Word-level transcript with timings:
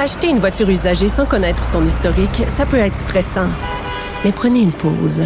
Acheter 0.00 0.28
une 0.28 0.38
voiture 0.38 0.70
usagée 0.70 1.10
sans 1.10 1.26
connaître 1.26 1.62
son 1.62 1.86
historique, 1.86 2.44
ça 2.48 2.64
peut 2.64 2.78
être 2.78 2.96
stressant. 2.96 3.48
Mais 4.24 4.32
prenez 4.32 4.60
une 4.60 4.72
pause. 4.72 5.24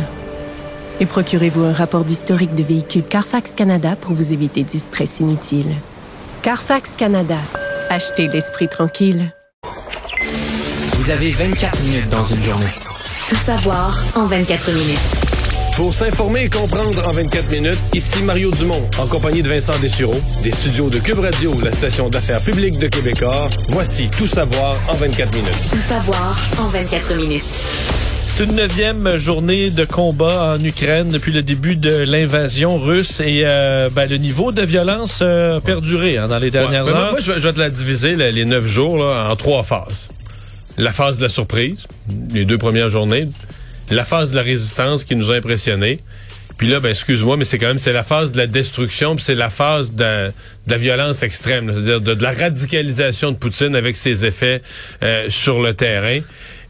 Et 0.99 1.07
procurez-vous 1.07 1.63
un 1.63 1.73
rapport 1.73 2.05
d'historique 2.05 2.57
de 2.57 2.65
véhicule 2.65 3.05
Carfax 3.05 3.55
Canada 3.55 3.95
pour 3.95 4.15
vous 4.15 4.33
éviter 4.33 4.65
du 4.65 4.79
stress 4.79 5.21
inutile. 5.21 5.77
Carfax 6.43 6.97
Canada. 6.97 7.39
Achetez 7.89 8.27
l'esprit 8.27 8.69
tranquille. 8.69 9.33
Vous 10.95 11.11
avez 11.11 11.31
24 11.31 11.85
minutes 11.85 12.09
dans 12.09 12.25
une 12.25 12.43
journée. 12.43 12.75
Tout 13.29 13.37
savoir 13.37 13.97
en 14.17 14.27
24 14.27 14.73
minutes. 14.73 15.24
Pour 15.77 15.93
s'informer 15.93 16.45
et 16.45 16.49
comprendre 16.51 17.05
en 17.09 17.11
24 17.13 17.51
minutes, 17.51 17.79
ici 17.95 18.23
Mario 18.23 18.53
Dumont, 18.53 18.83
en 18.97 19.09
compagnie 19.09 19.43
de 19.43 19.49
Vincent 19.49 19.77
Dessureau, 19.81 20.21
des 20.45 20.53
studios 20.53 20.89
de 20.89 20.99
Cube 21.01 21.19
Radio, 21.19 21.53
la 21.65 21.73
station 21.73 22.09
d'affaires 22.09 22.41
publique 22.41 22.79
de 22.79 22.87
Québecor. 22.87 23.49
Voici 23.71 24.09
Tout 24.17 24.29
savoir 24.29 24.77
en 24.89 24.95
24 24.95 25.35
minutes. 25.35 25.69
Tout 25.71 25.79
savoir 25.79 26.39
en 26.61 26.69
24 26.69 27.15
minutes. 27.17 27.43
C'est 28.29 28.45
une 28.45 28.55
neuvième 28.55 29.17
journée 29.17 29.71
de 29.71 29.85
combat 29.85 30.55
en 30.57 30.65
Ukraine 30.65 31.09
depuis 31.09 31.33
le 31.33 31.43
début 31.43 31.75
de 31.75 31.97
l'invasion 31.97 32.79
russe 32.79 33.19
et 33.19 33.43
euh, 33.45 33.91
ben, 33.91 34.09
le 34.09 34.19
niveau 34.19 34.53
de 34.53 34.63
violence 34.63 35.21
euh, 35.23 35.57
a 35.57 35.61
perduré 35.61 36.19
hein, 36.19 36.29
dans 36.29 36.39
les 36.39 36.53
dernières 36.53 36.85
Ouais, 36.85 36.93
mais 36.93 36.99
heures. 36.99 37.11
Moi, 37.11 37.21
je 37.21 37.33
vais, 37.33 37.41
je 37.41 37.47
vais 37.49 37.53
te 37.53 37.59
la 37.59 37.71
diviser, 37.71 38.15
là, 38.15 38.31
les 38.31 38.45
neuf 38.45 38.67
jours, 38.69 38.99
là, 38.99 39.29
en 39.29 39.35
trois 39.35 39.65
phases. 39.65 40.09
La 40.79 40.93
phase 40.93 41.19
de 41.19 41.23
la 41.25 41.29
surprise, 41.29 41.87
les 42.33 42.45
deux 42.45 42.59
premières 42.59 42.89
journées. 42.89 43.29
La 43.91 44.05
phase 44.05 44.31
de 44.31 44.37
la 44.37 44.43
résistance 44.43 45.05
qui 45.05 45.15
nous 45.17 45.31
a 45.31 45.37
impressionnés. 45.37 45.99
Puis 46.57 46.69
là, 46.69 46.79
ben, 46.79 46.91
excuse-moi, 46.91 47.37
mais 47.37 47.45
c'est 47.45 47.59
quand 47.59 47.67
même, 47.67 47.79
c'est 47.79 47.93
la 47.93 48.05
phase 48.05 48.31
de 48.31 48.39
la 48.39 48.47
destruction, 48.47 49.17
puis 49.17 49.25
c'est 49.25 49.35
la 49.35 49.51
phase 49.51 49.93
de, 49.93 50.29
de 50.29 50.33
la 50.71 50.79
violence 50.79 51.23
extrême, 51.25 51.69
c'est-à-dire 51.73 52.01
de, 52.01 52.15
de 52.15 52.23
la 52.23 52.31
radicalisation 52.31 53.33
de 53.33 53.37
Poutine 53.37 53.75
avec 53.75 53.97
ses 53.97 54.25
effets 54.25 54.63
euh, 55.03 55.27
sur 55.31 55.61
le 55.61 55.75
terrain. 55.75 56.21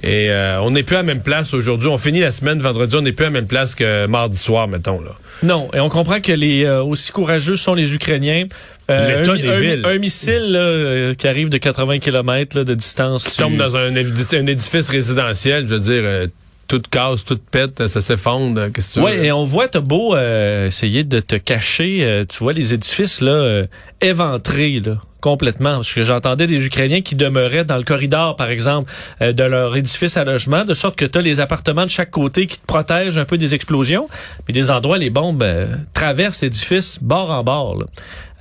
Et 0.03 0.31
euh, 0.31 0.61
on 0.63 0.71
n'est 0.71 0.83
plus 0.83 0.97
à 0.97 1.01
la 1.01 1.03
même 1.05 1.23
place 1.23 1.53
aujourd'hui. 1.55 1.89
On 1.89 1.99
finit 1.99 2.21
la 2.21 2.33
semaine 2.33 2.61
vendredi, 2.61 2.97
on 2.97 3.03
n'est 3.03 3.13
plus 3.13 3.25
à 3.25 3.29
la 3.29 3.33
même 3.33 3.47
place 3.47 3.75
que 3.75 4.07
mardi 4.07 4.39
soir, 4.39 4.69
mettons. 4.69 5.01
là. 5.03 5.11
Non, 5.43 5.69
et 5.75 5.81
on 5.81 5.91
comprend 5.91 6.21
que 6.21 6.33
les 6.33 6.65
euh, 6.65 6.83
aussi 6.83 7.13
courageux 7.13 7.57
sont 7.57 7.75
les 7.75 7.95
Ukrainiens. 7.95 8.47
L'état 8.89 9.33
un, 9.33 9.37
des 9.37 9.49
un- 9.49 9.61
villes. 9.61 9.83
Un 9.85 9.99
missile 9.99 10.53
là, 10.53 11.15
qui 11.15 11.29
arrive 11.29 11.49
de 11.51 11.59
80 11.59 11.99
km 11.99 12.57
là, 12.57 12.65
de 12.65 12.75
distance. 12.75 13.25
Tu 13.31 13.37
tombes 13.37 13.57
dans 13.57 13.77
un, 13.77 13.95
un 13.95 14.47
édifice 14.47 14.89
résidentiel, 14.89 15.67
je 15.69 15.75
veux 15.75 15.81
dire, 15.81 16.03
euh, 16.05 16.27
tout 16.67 16.83
casse, 16.91 17.25
tout 17.25 17.39
pète, 17.51 17.87
ça 17.87 18.01
s'effondre. 18.01 18.71
Qu'est-ce 18.73 18.89
que 18.89 18.93
tu 18.95 18.99
veux? 19.01 19.05
Ouais, 19.05 19.27
et 19.27 19.33
on 19.33 19.45
voit, 19.45 19.69
t'as 19.69 19.81
beau 19.81 20.15
euh, 20.15 20.67
essayer 20.67 21.05
de 21.05 21.21
te 21.21 21.37
cacher, 21.37 22.05
euh, 22.05 22.25
tu 22.25 22.43
vois 22.43 22.53
les 22.53 22.75
édifices 22.75 23.21
là 23.21 23.33
euh, 23.33 23.67
éventrés 24.01 24.81
là 24.81 24.99
complètement. 25.25 25.77
Parce 25.77 25.95
que 25.95 26.03
j'entendais 26.03 26.47
des 26.47 26.67
Ukrainiens 26.67 27.01
qui 27.01 27.15
demeuraient 27.15 27.65
dans 27.65 27.79
le 27.79 27.83
corridor, 27.83 28.37
par 28.37 28.51
exemple, 28.51 28.93
euh, 29.23 29.33
de 29.33 29.43
leur 29.43 29.75
édifice 29.75 30.19
à 30.19 30.25
logement, 30.25 30.67
de 30.67 30.75
sorte 30.75 30.97
que 30.97 31.07
tu 31.07 31.17
as 31.17 31.23
les 31.23 31.41
appartements 31.41 31.87
de 31.87 31.91
chaque 31.91 32.11
côté 32.11 32.47
qui 32.47 32.59
te 32.59 32.67
protègent 32.67 33.17
un 33.17 33.25
peu 33.25 33.39
des 33.39 33.55
explosions. 33.55 34.07
Mais 34.47 34.53
des 34.53 34.71
endroits, 34.71 34.99
les 34.99 35.09
bombes 35.09 35.43
euh, 35.43 35.75
traversent 35.95 36.43
l'édifice 36.43 36.99
bord 37.01 37.31
en 37.31 37.43
bord. 37.43 37.79
Là. 37.79 37.87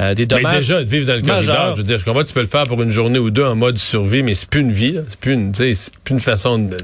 Euh, 0.02 0.16
des 0.16 0.24
Mais 0.24 0.42
dommages. 0.42 0.56
déjà, 0.56 0.84
de 0.84 0.90
vivre 0.90 1.06
dans 1.06 1.16
le 1.16 1.22
majeurs. 1.22 1.56
corridor, 1.56 1.76
je 1.76 1.82
veux 1.82 1.88
dire, 1.88 2.00
je 2.00 2.06
comprends, 2.06 2.24
tu 2.24 2.34
peux 2.34 2.42
le 2.42 2.48
faire 2.48 2.66
pour 2.66 2.82
une 2.82 2.90
journée 2.90 3.20
ou 3.20 3.30
deux 3.30 3.46
en 3.46 3.56
mode 3.56 3.78
survie, 3.78 4.24
mais 4.24 4.34
c'est 4.34 4.50
plus 4.50 4.62
une 4.62 4.72
vie, 4.72 5.00
c'est 5.08 5.20
plus 5.20 5.34
une, 5.34 5.54
c'est 5.54 5.94
plus 6.04 6.16
une 6.16 6.20
façon 6.20 6.58
de... 6.58 6.78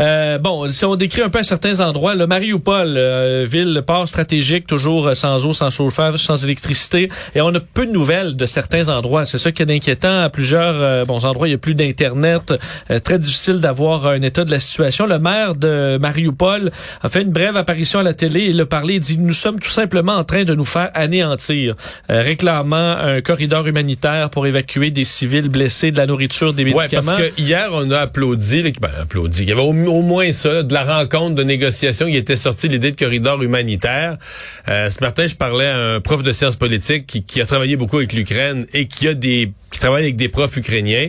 Euh, 0.00 0.38
bon, 0.38 0.70
si 0.70 0.84
on 0.84 0.94
décrit 0.94 1.22
un 1.22 1.30
peu 1.30 1.40
à 1.40 1.42
certains 1.42 1.80
endroits, 1.80 2.14
le 2.14 2.26
Mariupol, 2.26 2.94
euh, 2.96 3.46
ville, 3.48 3.82
port 3.86 4.08
stratégique, 4.08 4.66
toujours 4.66 5.16
sans 5.16 5.46
eau, 5.46 5.52
sans 5.52 5.70
chauffage, 5.70 6.18
sans 6.18 6.44
électricité, 6.44 7.10
et 7.34 7.40
on 7.40 7.54
a 7.54 7.60
peu 7.60 7.86
de 7.86 7.92
nouvelles 7.92 8.36
de 8.36 8.46
certains 8.46 8.88
endroits. 8.88 9.26
C'est 9.34 9.38
ça 9.38 9.50
qui 9.50 9.62
est 9.64 9.70
inquiétant. 9.72 10.20
À 10.20 10.30
plusieurs 10.30 10.74
euh, 10.76 11.04
bons 11.04 11.24
endroits, 11.24 11.48
il 11.48 11.50
n'y 11.50 11.54
a 11.56 11.58
plus 11.58 11.74
d'internet, 11.74 12.54
euh, 12.92 13.00
très 13.00 13.18
difficile 13.18 13.54
d'avoir 13.58 14.06
un 14.06 14.22
état 14.22 14.44
de 14.44 14.50
la 14.52 14.60
situation. 14.60 15.06
Le 15.06 15.18
maire 15.18 15.56
de 15.56 15.98
Mariupol 16.00 16.70
a 17.02 17.08
fait 17.08 17.22
une 17.22 17.32
brève 17.32 17.56
apparition 17.56 17.98
à 17.98 18.04
la 18.04 18.14
télé. 18.14 18.42
Il 18.50 18.60
a 18.60 18.66
parlé, 18.66 18.94
il 18.94 19.00
dit 19.00 19.18
nous 19.18 19.32
sommes 19.32 19.58
tout 19.58 19.68
simplement 19.70 20.12
en 20.14 20.22
train 20.22 20.44
de 20.44 20.54
nous 20.54 20.64
faire 20.64 20.88
anéantir, 20.94 21.74
euh, 22.12 22.22
réclamant 22.22 22.76
un 22.96 23.20
corridor 23.22 23.66
humanitaire 23.66 24.30
pour 24.30 24.46
évacuer 24.46 24.92
des 24.92 25.02
civils 25.04 25.48
blessés, 25.48 25.90
de 25.90 25.96
la 25.98 26.06
nourriture, 26.06 26.52
des 26.54 26.62
Ouais, 26.62 26.74
médicaments. 26.74 27.10
parce 27.10 27.30
que 27.30 27.40
hier, 27.40 27.70
on 27.72 27.90
a 27.90 27.98
applaudi, 28.02 28.62
ben, 28.80 28.88
applaudi, 29.00 29.42
il 29.42 29.48
y 29.48 29.52
avait 29.52 29.62
au, 29.62 29.74
au 29.74 30.02
moins 30.02 30.30
ça, 30.30 30.62
de 30.62 30.72
la 30.72 30.84
rencontre 30.84 31.34
de 31.34 31.42
négociation, 31.42 32.06
il 32.06 32.14
était 32.14 32.36
sorti 32.36 32.68
l'idée 32.68 32.92
de 32.92 32.96
corridor 32.96 33.42
humanitaire. 33.42 34.16
Euh, 34.68 34.90
ce 34.90 35.02
matin, 35.02 35.26
je 35.26 35.34
parlais 35.34 35.66
à 35.66 35.76
un 35.76 36.00
prof 36.00 36.22
de 36.22 36.30
sciences 36.30 36.54
politiques 36.54 37.08
qui, 37.08 37.24
qui 37.24 37.40
a 37.40 37.46
travaillé 37.46 37.76
beaucoup 37.76 37.96
avec 37.96 38.12
l'Ukraine 38.12 38.66
et 38.72 38.86
qui 38.86 39.08
a 39.08 39.14
qui 39.24 39.78
travaille 39.78 40.04
avec 40.04 40.16
des 40.16 40.28
profs 40.28 40.56
ukrainiens. 40.56 41.08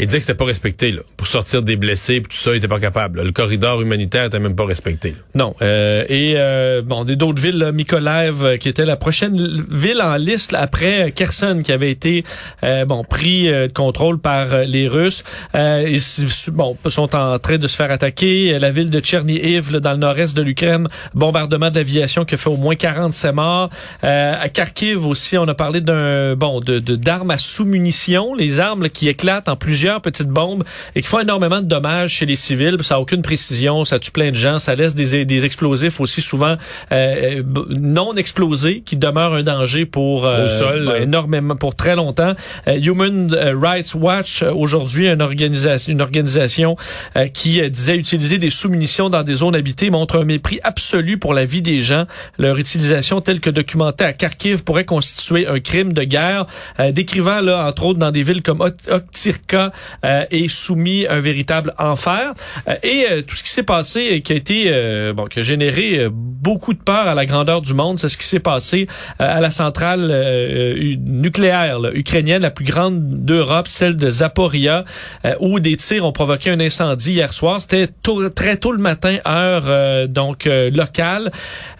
Il 0.00 0.06
disait 0.06 0.18
que 0.18 0.24
c'était 0.24 0.36
pas 0.36 0.46
respecté, 0.46 0.92
là. 0.92 1.02
Pour 1.16 1.26
sortir 1.26 1.62
des 1.62 1.76
blessés 1.76 2.16
et 2.16 2.22
tout 2.22 2.36
ça, 2.36 2.52
il 2.52 2.56
était 2.56 2.68
pas 2.68 2.80
capable. 2.80 3.18
là. 3.18 3.24
Le 3.24 3.32
corridor 3.32 3.82
humanitaire 3.82 4.24
était 4.24 4.38
même 4.38 4.56
pas 4.56 4.64
respecté. 4.64 5.14
Non. 5.34 5.54
Euh, 5.60 6.04
et 6.08 6.34
euh, 6.36 6.80
bon, 6.82 7.04
des 7.04 7.16
d'autres 7.16 7.40
villes, 7.42 7.58
là, 7.58 7.70
Mykolaiv, 7.70 8.44
euh, 8.44 8.56
qui 8.56 8.68
était 8.70 8.86
la 8.86 8.96
prochaine 8.96 9.64
ville 9.70 10.00
en 10.00 10.16
liste 10.16 10.54
après 10.54 11.12
Kherson, 11.12 11.60
qui 11.62 11.70
avait 11.72 11.90
été 11.90 12.24
euh, 12.64 12.86
bon 12.86 13.04
pris 13.04 13.48
euh, 13.52 13.68
de 13.68 13.72
contrôle 13.72 14.18
par 14.18 14.54
euh, 14.54 14.64
les 14.64 14.88
Russes. 14.88 15.22
Euh, 15.54 15.86
ils 15.86 16.00
sont 16.00 17.14
en 17.14 17.38
train 17.38 17.58
de 17.58 17.68
se 17.68 17.76
faire 17.76 17.90
attaquer. 17.90 18.58
La 18.58 18.70
ville 18.70 18.88
de 18.90 19.00
Tchernihiv, 19.00 19.70
dans 19.76 19.92
le 19.92 19.98
nord-est 19.98 20.34
de 20.34 20.40
l'Ukraine, 20.42 20.88
bombardement 21.14 21.70
d'aviation 21.70 22.24
qui 22.24 22.36
a 22.36 22.38
fait 22.38 22.48
au 22.48 22.56
moins 22.56 22.74
47 22.74 23.34
morts. 23.34 23.68
Euh, 24.04 24.34
à 24.40 24.48
Kharkiv 24.48 25.06
aussi, 25.06 25.36
on 25.36 25.46
a 25.48 25.54
parlé 25.54 25.82
d'un 25.82 26.36
bon 26.36 26.60
de 26.60 26.78
d'armes 26.78 27.32
à 27.32 27.38
sous-munitions, 27.38 28.34
les 28.34 28.60
armes 28.60 28.88
qui 28.88 29.08
éclatent 29.08 29.48
en 29.48 29.56
plusieurs 29.56 29.89
petites 29.98 30.28
bombes 30.28 30.62
et 30.94 31.02
qui 31.02 31.08
font 31.08 31.18
énormément 31.20 31.60
de 31.60 31.66
dommages 31.66 32.12
chez 32.12 32.26
les 32.26 32.36
civils. 32.36 32.76
Ça 32.82 32.94
n'a 32.94 33.00
aucune 33.00 33.22
précision, 33.22 33.84
ça 33.84 33.98
tue 33.98 34.12
plein 34.12 34.30
de 34.30 34.36
gens, 34.36 34.58
ça 34.60 34.76
laisse 34.76 34.94
des, 34.94 35.24
des 35.24 35.44
explosifs 35.44 36.00
aussi 36.00 36.20
souvent 36.20 36.56
euh, 36.92 37.42
b- 37.42 37.64
non 37.70 38.14
explosés 38.14 38.82
qui 38.84 38.96
demeurent 38.96 39.34
un 39.34 39.42
danger 39.42 39.86
pour 39.86 40.26
euh, 40.26 40.46
Au 40.46 40.48
sol, 40.48 40.86
ben, 40.86 41.02
énormément 41.02 41.56
pour 41.56 41.74
très 41.74 41.96
longtemps. 41.96 42.34
Euh, 42.68 42.78
Human 42.80 43.34
Rights 43.60 43.94
Watch 43.94 44.42
euh, 44.42 44.52
aujourd'hui 44.52 45.08
une 45.08 45.22
organisation 45.22 45.92
une 45.92 46.02
organisation 46.02 46.76
euh, 47.16 47.26
qui 47.28 47.60
euh, 47.60 47.68
disait 47.70 47.96
utiliser 47.96 48.38
des 48.38 48.50
sous-munitions 48.50 49.08
dans 49.08 49.22
des 49.22 49.36
zones 49.36 49.54
habitées 49.56 49.88
montre 49.88 50.18
un 50.18 50.24
mépris 50.24 50.60
absolu 50.62 51.16
pour 51.18 51.32
la 51.32 51.44
vie 51.46 51.62
des 51.62 51.80
gens. 51.80 52.04
Leur 52.38 52.58
utilisation 52.58 53.20
telle 53.22 53.40
que 53.40 53.48
documentée 53.48 54.04
à 54.04 54.12
Kharkiv 54.12 54.64
pourrait 54.64 54.84
constituer 54.84 55.46
un 55.46 55.60
crime 55.60 55.92
de 55.94 56.02
guerre, 56.02 56.44
euh, 56.78 56.92
décrivant 56.92 57.40
là 57.40 57.66
entre 57.66 57.84
autres 57.86 57.98
dans 57.98 58.10
des 58.10 58.22
villes 58.22 58.42
comme 58.42 58.60
Oktirka 58.60 59.72
euh, 60.04 60.24
et 60.30 60.48
soumis 60.48 61.06
un 61.08 61.20
véritable 61.20 61.74
enfer. 61.78 62.34
Euh, 62.68 62.74
et 62.82 63.06
euh, 63.10 63.22
tout 63.22 63.34
ce 63.34 63.42
qui 63.42 63.50
s'est 63.50 63.62
passé 63.62 64.00
et 64.00 64.22
qui 64.22 64.32
a 64.32 64.36
été 64.36 64.64
euh, 64.66 65.12
bon 65.12 65.24
qui 65.26 65.40
a 65.40 65.42
généré 65.42 65.98
euh, 65.98 66.08
beaucoup 66.12 66.74
de 66.74 66.78
peur 66.78 67.06
à 67.06 67.14
la 67.14 67.26
grandeur 67.26 67.60
du 67.62 67.74
monde, 67.74 67.98
c'est 67.98 68.08
ce 68.08 68.16
qui 68.16 68.26
s'est 68.26 68.40
passé 68.40 68.86
euh, 69.20 69.36
à 69.36 69.40
la 69.40 69.50
centrale 69.50 70.08
euh, 70.10 70.94
nucléaire 70.98 71.78
là, 71.78 71.90
ukrainienne, 71.92 72.42
la 72.42 72.50
plus 72.50 72.64
grande 72.64 73.24
d'Europe, 73.24 73.68
celle 73.68 73.96
de 73.96 74.10
Zaporia, 74.10 74.84
euh, 75.24 75.34
où 75.40 75.60
des 75.60 75.76
tirs 75.76 76.04
ont 76.04 76.12
provoqué 76.12 76.50
un 76.50 76.60
incendie 76.60 77.12
hier 77.12 77.32
soir. 77.32 77.60
C'était 77.60 77.88
très 78.34 78.56
tôt 78.56 78.72
le 78.72 78.78
matin, 78.78 79.18
heure 79.26 79.64
euh, 79.66 80.06
donc 80.06 80.46
euh, 80.46 80.70
locale. 80.70 81.30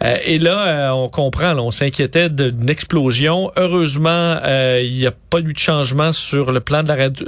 Euh, 0.04 0.16
et 0.24 0.38
là, 0.38 0.66
euh, 0.66 0.90
on 0.90 1.08
comprend, 1.08 1.52
là, 1.54 1.62
on 1.62 1.70
s'inquiétait 1.70 2.28
d'une 2.30 2.68
explosion. 2.70 3.50
Heureusement, 3.56 4.36
euh, 4.44 4.80
il 4.84 4.94
n'y 4.96 5.06
a 5.06 5.12
pas 5.12 5.38
eu 5.40 5.52
de 5.52 5.58
changement 5.58 6.12
sur 6.12 6.52
le 6.52 6.60
plan 6.60 6.82
de 6.82 6.88
la 6.88 6.96
radio- 6.96 7.26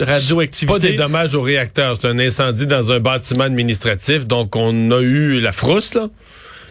Pas 0.67 0.79
des 0.79 0.95
dommages 0.95 1.35
au 1.35 1.43
réacteur. 1.43 1.97
C'est 2.01 2.09
un 2.09 2.19
incendie 2.19 2.67
dans 2.67 2.93
un 2.93 3.01
bâtiment 3.01 3.45
administratif. 3.45 4.27
Donc, 4.27 4.57
on 4.57 4.91
a 4.91 5.01
eu 5.01 5.41
la 5.41 5.53
frousse, 5.53 5.95
là. 5.95 6.09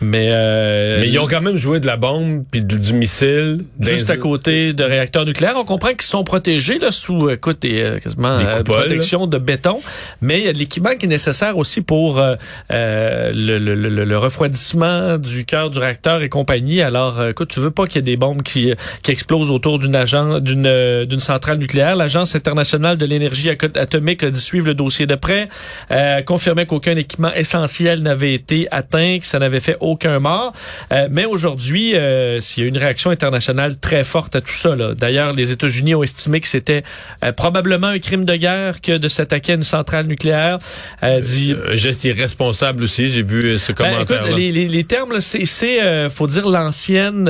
Mais, 0.01 0.29
euh, 0.31 0.99
Mais 0.99 1.09
ils 1.09 1.19
ont 1.19 1.27
quand 1.27 1.41
même 1.41 1.57
joué 1.57 1.79
de 1.79 1.85
la 1.85 1.95
bombe 1.95 2.43
puis 2.49 2.61
du, 2.63 2.79
du 2.79 2.93
missile. 2.93 3.59
juste 3.79 4.09
à 4.09 4.17
côté 4.17 4.73
de 4.73 4.83
réacteurs 4.83 5.25
nucléaires. 5.25 5.53
On 5.57 5.63
comprend 5.63 5.89
qu'ils 5.89 6.01
sont 6.01 6.23
protégés 6.23 6.79
là, 6.79 6.91
sous 6.91 7.29
écoute, 7.29 7.59
des, 7.61 7.81
euh, 7.83 7.99
quasiment 7.99 8.37
Des 8.39 8.45
euh, 8.45 8.57
coupoles, 8.57 8.75
protection 8.87 9.27
de 9.27 9.37
béton, 9.37 9.79
mais 10.21 10.39
il 10.39 10.45
y 10.45 10.47
a 10.49 10.53
de 10.53 10.57
l'équipement 10.57 10.95
qui 10.97 11.05
est 11.05 11.09
nécessaire 11.09 11.55
aussi 11.57 11.81
pour 11.81 12.17
euh, 12.19 12.35
le, 12.71 13.59
le- 13.59 13.75
le- 13.75 14.05
le 14.05 14.17
refroidissement 14.17 15.17
du 15.19 15.45
cœur 15.45 15.69
du 15.69 15.77
réacteur 15.77 16.23
et 16.23 16.29
compagnie. 16.29 16.81
Alors, 16.81 17.23
écoute, 17.27 17.49
tu 17.49 17.59
veux 17.59 17.69
pas 17.71 17.85
qu'il 17.85 17.97
y 17.97 17.99
ait 17.99 18.01
des 18.01 18.17
bombes 18.17 18.41
qui, 18.41 18.73
qui 19.03 19.11
explosent 19.11 19.51
autour 19.51 19.77
d'une 19.77 19.95
agent 19.95 20.39
d'une 20.39 21.05
d'une 21.05 21.19
centrale 21.19 21.57
nucléaire. 21.59 21.95
L'Agence 21.95 22.35
internationale 22.35 22.97
de 22.97 23.05
l'énergie 23.05 23.49
atomique 23.51 24.23
a 24.23 24.31
dit 24.31 24.39
suivre 24.41 24.65
le 24.65 24.73
dossier 24.73 25.05
de 25.05 25.15
près, 25.15 25.47
euh, 25.91 26.21
confirmait 26.23 26.65
qu'aucun 26.65 26.95
équipement 26.97 27.31
essentiel 27.33 28.01
n'avait 28.01 28.33
été 28.33 28.67
atteint, 28.71 29.19
que 29.19 29.27
ça 29.27 29.37
n'avait 29.37 29.59
fait 29.59 29.77
aucun 29.79 29.90
mort. 30.19 30.53
Euh, 30.91 31.07
mais 31.11 31.25
aujourd'hui, 31.25 31.95
euh, 31.95 32.39
s'il 32.39 32.63
y 32.63 32.65
a 32.65 32.69
une 32.69 32.77
réaction 32.77 33.09
internationale 33.09 33.77
très 33.77 34.03
forte 34.03 34.35
à 34.35 34.41
tout 34.41 34.51
ça. 34.51 34.75
D'ailleurs, 34.95 35.33
les 35.33 35.51
États-Unis 35.51 35.95
ont 35.95 36.03
estimé 36.03 36.39
que 36.39 36.47
c'était 36.47 36.83
euh, 37.23 37.31
probablement 37.31 37.87
un 37.87 37.99
crime 37.99 38.25
de 38.25 38.35
guerre 38.35 38.81
que 38.81 38.97
de 38.97 39.07
s'attaquer 39.07 39.53
à 39.53 39.55
une 39.55 39.63
centrale 39.63 40.07
nucléaire. 40.07 40.59
Euh, 41.03 41.21
dit, 41.21 41.55
Un 41.71 41.75
geste 41.75 42.03
irresponsable 42.03 42.83
aussi, 42.83 43.09
j'ai 43.09 43.23
vu 43.23 43.43
euh, 43.43 43.57
ce 43.57 43.71
ben, 43.71 43.91
commentaire 43.91 44.25
écoute, 44.25 44.37
les, 44.37 44.51
les, 44.51 44.67
les 44.67 44.83
termes, 44.83 45.19
c'est, 45.21 45.83
euh, 45.83 46.09
faut 46.09 46.27
dire 46.27 46.49
l'ancienne. 46.49 47.29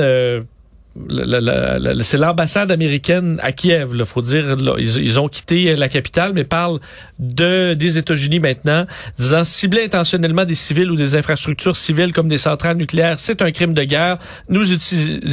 Euh, 1.10 1.94
c'est 2.02 2.18
l'ambassade 2.18 2.70
américaine 2.70 3.38
à 3.42 3.52
Kiev. 3.52 3.90
Il 3.94 4.04
faut 4.04 4.22
dire, 4.22 4.56
là, 4.56 4.74
ils, 4.78 4.98
ils 4.98 5.18
ont 5.18 5.28
quitté 5.28 5.74
la 5.76 5.88
capitale, 5.88 6.32
mais 6.34 6.44
parlent 6.44 6.80
de 7.18 7.74
des 7.74 7.98
États-Unis 7.98 8.40
maintenant, 8.40 8.86
disant 9.18 9.44
cibler 9.44 9.84
intentionnellement 9.84 10.44
des 10.44 10.54
civils 10.54 10.90
ou 10.90 10.96
des 10.96 11.14
infrastructures 11.14 11.76
civiles 11.76 12.12
comme 12.12 12.28
des 12.28 12.38
centrales 12.38 12.76
nucléaires, 12.76 13.18
c'est 13.18 13.42
un 13.42 13.50
crime 13.50 13.74
de 13.74 13.84
guerre. 13.84 14.18
Nous 14.48 14.72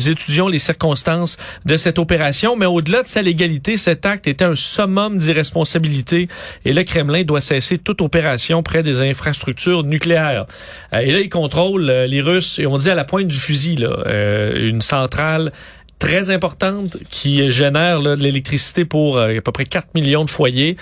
étudions 0.09 0.47
les 0.47 0.59
circonstances 0.59 1.37
de 1.65 1.77
cette 1.77 1.99
opération, 1.99 2.55
mais 2.55 2.65
au-delà 2.65 3.03
de 3.03 3.07
sa 3.07 3.21
légalité, 3.21 3.77
cet 3.77 4.05
acte 4.05 4.27
était 4.27 4.45
un 4.45 4.55
summum 4.55 5.17
d'irresponsabilité 5.17 6.27
et 6.65 6.73
le 6.73 6.83
Kremlin 6.83 7.23
doit 7.23 7.41
cesser 7.41 7.77
toute 7.77 8.01
opération 8.01 8.63
près 8.63 8.83
des 8.83 9.01
infrastructures 9.01 9.83
nucléaires. 9.83 10.45
Euh, 10.93 10.99
et 10.99 11.11
là, 11.11 11.19
ils 11.19 11.29
contrôlent 11.29 11.89
euh, 11.89 12.07
les 12.07 12.21
Russes, 12.21 12.59
et 12.59 12.65
on 12.65 12.77
dit 12.77 12.89
à 12.89 12.95
la 12.95 13.05
pointe 13.05 13.27
du 13.27 13.37
fusil, 13.37 13.75
là, 13.77 14.03
euh, 14.07 14.69
une 14.69 14.81
centrale 14.81 15.48
très 15.99 16.31
importante 16.31 16.97
qui 17.09 17.51
génère 17.51 18.01
de 18.01 18.15
l'électricité 18.15 18.85
pour 18.85 19.17
euh, 19.17 19.37
à 19.37 19.41
peu 19.41 19.51
près 19.51 19.65
4 19.65 19.89
millions 19.93 20.23
de 20.23 20.29
foyers. 20.29 20.77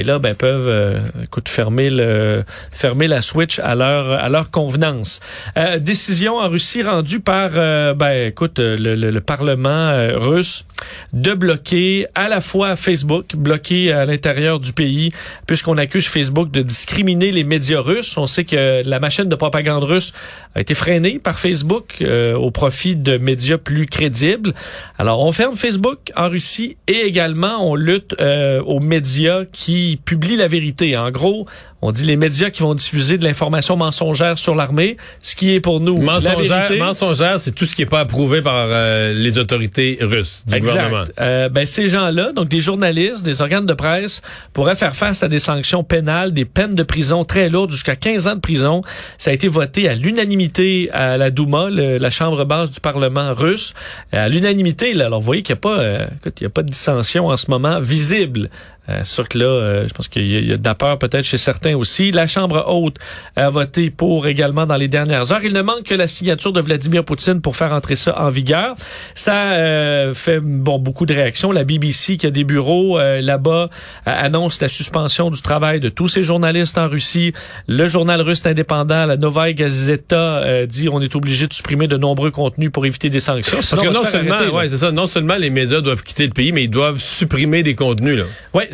Et 0.00 0.02
là, 0.02 0.18
ben, 0.18 0.34
peuvent 0.34 0.66
euh, 0.66 0.98
écoute, 1.24 1.50
fermer, 1.50 1.90
le, 1.90 2.42
fermer 2.72 3.06
la 3.06 3.20
switch 3.20 3.58
à 3.58 3.74
leur, 3.74 4.10
à 4.12 4.30
leur 4.30 4.50
convenance. 4.50 5.20
Euh, 5.58 5.78
décision 5.78 6.38
en 6.38 6.48
Russie 6.48 6.82
rendue 6.82 7.20
par 7.20 7.50
euh, 7.54 7.92
ben, 7.92 8.28
écoute, 8.28 8.60
euh, 8.60 8.78
le, 8.78 8.94
le- 8.94 9.10
le 9.10 9.20
Parlement 9.20 9.68
euh, 9.68 10.16
russe 10.16 10.64
de 11.12 11.34
bloquer 11.34 12.06
à 12.14 12.30
la 12.30 12.40
fois 12.40 12.76
Facebook, 12.76 13.36
bloquer 13.36 13.92
à 13.92 14.06
l'intérieur 14.06 14.58
du 14.58 14.72
pays, 14.72 15.12
puisqu'on 15.46 15.76
accuse 15.76 16.06
Facebook 16.06 16.50
de 16.50 16.62
discriminer 16.62 17.30
les 17.30 17.44
médias 17.44 17.80
russes. 17.82 18.16
On 18.16 18.26
sait 18.26 18.44
que 18.44 18.82
la 18.88 19.00
machine 19.00 19.24
de 19.28 19.34
propagande 19.36 19.84
russe 19.84 20.14
a 20.54 20.62
été 20.62 20.72
freinée 20.72 21.18
par 21.18 21.38
Facebook 21.38 22.02
au 22.02 22.50
profit 22.50 22.96
de 22.96 23.18
médias 23.18 23.58
plus 23.58 23.84
crédibles. 23.84 24.54
Alors, 24.98 25.20
on 25.20 25.32
ferme 25.32 25.56
Facebook 25.56 25.98
en 26.16 26.30
Russie 26.30 26.78
et 26.88 27.00
également 27.02 27.68
on 27.70 27.74
lutte 27.74 28.16
aux 28.64 28.80
médias 28.80 29.44
qui 29.52 29.89
publient 29.96 30.36
la 30.36 30.48
vérité. 30.48 30.96
En 30.96 31.10
gros, 31.10 31.46
on 31.82 31.92
dit 31.92 32.04
les 32.04 32.16
médias 32.16 32.50
qui 32.50 32.62
vont 32.62 32.74
diffuser 32.74 33.16
de 33.18 33.24
l'information 33.24 33.76
mensongère 33.76 34.36
sur 34.38 34.54
l'armée, 34.54 34.96
ce 35.22 35.34
qui 35.34 35.54
est 35.54 35.60
pour 35.60 35.80
nous 35.80 35.96
Mensongère, 36.02 36.70
mensongère, 36.78 37.40
c'est 37.40 37.52
tout 37.52 37.64
ce 37.64 37.74
qui 37.74 37.82
est 37.82 37.86
pas 37.86 38.00
approuvé 38.00 38.42
par 38.42 38.68
euh, 38.74 39.14
les 39.14 39.38
autorités 39.38 39.96
russes 40.00 40.42
du 40.46 40.60
gouvernement. 40.60 41.02
Exact. 41.02 41.14
Euh, 41.20 41.48
ben, 41.48 41.66
ces 41.66 41.88
gens-là, 41.88 42.32
donc 42.32 42.48
des 42.48 42.60
journalistes, 42.60 43.22
des 43.24 43.40
organes 43.40 43.64
de 43.66 43.72
presse, 43.74 44.20
pourraient 44.52 44.76
faire 44.76 44.94
face 44.94 45.22
à 45.22 45.28
des 45.28 45.38
sanctions 45.38 45.82
pénales, 45.84 46.32
des 46.34 46.44
peines 46.44 46.74
de 46.74 46.82
prison 46.82 47.24
très 47.24 47.48
lourdes, 47.48 47.70
jusqu'à 47.70 47.96
15 47.96 48.26
ans 48.26 48.34
de 48.34 48.40
prison. 48.40 48.82
Ça 49.16 49.30
a 49.30 49.34
été 49.34 49.48
voté 49.48 49.88
à 49.88 49.94
l'unanimité 49.94 50.90
à 50.92 51.16
la 51.16 51.30
Douma, 51.30 51.70
le- 51.70 51.96
la 51.98 52.10
chambre 52.10 52.44
basse 52.44 52.70
du 52.70 52.80
Parlement 52.80 53.32
russe. 53.32 53.72
À 54.12 54.28
l'unanimité, 54.28 54.92
là, 54.92 55.06
alors 55.06 55.20
vous 55.20 55.26
voyez 55.26 55.42
qu'il 55.42 55.54
n'y 55.54 55.58
a 55.58 55.60
pas, 55.62 55.78
euh, 55.80 56.06
écoute, 56.20 56.34
il 56.40 56.44
y 56.44 56.46
a 56.46 56.50
pas 56.50 56.62
de 56.62 56.68
dissension 56.68 57.28
en 57.28 57.36
ce 57.38 57.46
moment 57.50 57.80
visible. 57.80 58.50
Euh, 58.90 59.04
sûr 59.04 59.28
que 59.28 59.38
là, 59.38 59.44
euh, 59.44 59.88
je 59.88 59.94
pense 59.94 60.08
qu'il 60.08 60.26
y 60.26 60.36
a, 60.36 60.40
il 60.40 60.48
y 60.48 60.52
a 60.52 60.56
de 60.56 60.64
la 60.64 60.74
peur 60.74 60.98
peut-être 60.98 61.24
chez 61.24 61.38
certains 61.38 61.76
aussi. 61.76 62.10
La 62.10 62.26
Chambre 62.26 62.64
haute 62.66 62.96
a 63.36 63.48
voté 63.50 63.90
pour 63.90 64.26
également 64.26 64.66
dans 64.66 64.76
les 64.76 64.88
dernières 64.88 65.32
heures. 65.32 65.44
Il 65.44 65.52
ne 65.52 65.62
manque 65.62 65.84
que 65.84 65.94
la 65.94 66.06
signature 66.06 66.52
de 66.52 66.60
Vladimir 66.60 67.04
Poutine 67.04 67.40
pour 67.40 67.56
faire 67.56 67.72
entrer 67.72 67.96
ça 67.96 68.20
en 68.20 68.28
vigueur. 68.28 68.76
Ça 69.14 69.52
euh, 69.52 70.14
fait 70.14 70.40
bon 70.40 70.78
beaucoup 70.78 71.06
de 71.06 71.14
réactions. 71.14 71.52
La 71.52 71.64
BBC 71.64 72.16
qui 72.16 72.26
a 72.26 72.30
des 72.30 72.44
bureaux 72.44 72.98
euh, 72.98 73.20
là-bas 73.20 73.68
euh, 74.06 74.12
annonce 74.24 74.60
la 74.60 74.68
suspension 74.68 75.30
du 75.30 75.40
travail 75.40 75.80
de 75.80 75.88
tous 75.88 76.08
ces 76.08 76.22
journalistes 76.22 76.78
en 76.78 76.88
Russie. 76.88 77.32
Le 77.66 77.86
journal 77.86 78.20
russe 78.20 78.44
indépendant, 78.44 79.06
la 79.06 79.16
Novaya 79.16 79.52
Gazeta, 79.52 80.38
euh, 80.38 80.66
dit 80.66 80.88
on 80.88 81.00
est 81.00 81.14
obligé 81.14 81.46
de 81.46 81.52
supprimer 81.52 81.86
de 81.86 81.96
nombreux 81.96 82.30
contenus 82.30 82.70
pour 82.72 82.86
éviter 82.86 83.10
des 83.10 83.20
sanctions. 83.20 83.58
Parce 83.58 83.82
que 83.82 83.88
non 83.88 84.04
seulement, 84.04 84.40
ouais, 84.56 84.68
c'est 84.68 84.78
ça, 84.78 84.90
non 84.90 85.06
seulement 85.06 85.36
les 85.36 85.50
médias 85.50 85.80
doivent 85.80 86.02
quitter 86.02 86.26
le 86.26 86.32
pays, 86.32 86.52
mais 86.52 86.64
ils 86.64 86.70
doivent 86.70 86.98
supprimer 86.98 87.62
des 87.62 87.74
contenus, 87.74 88.18
là. 88.18 88.24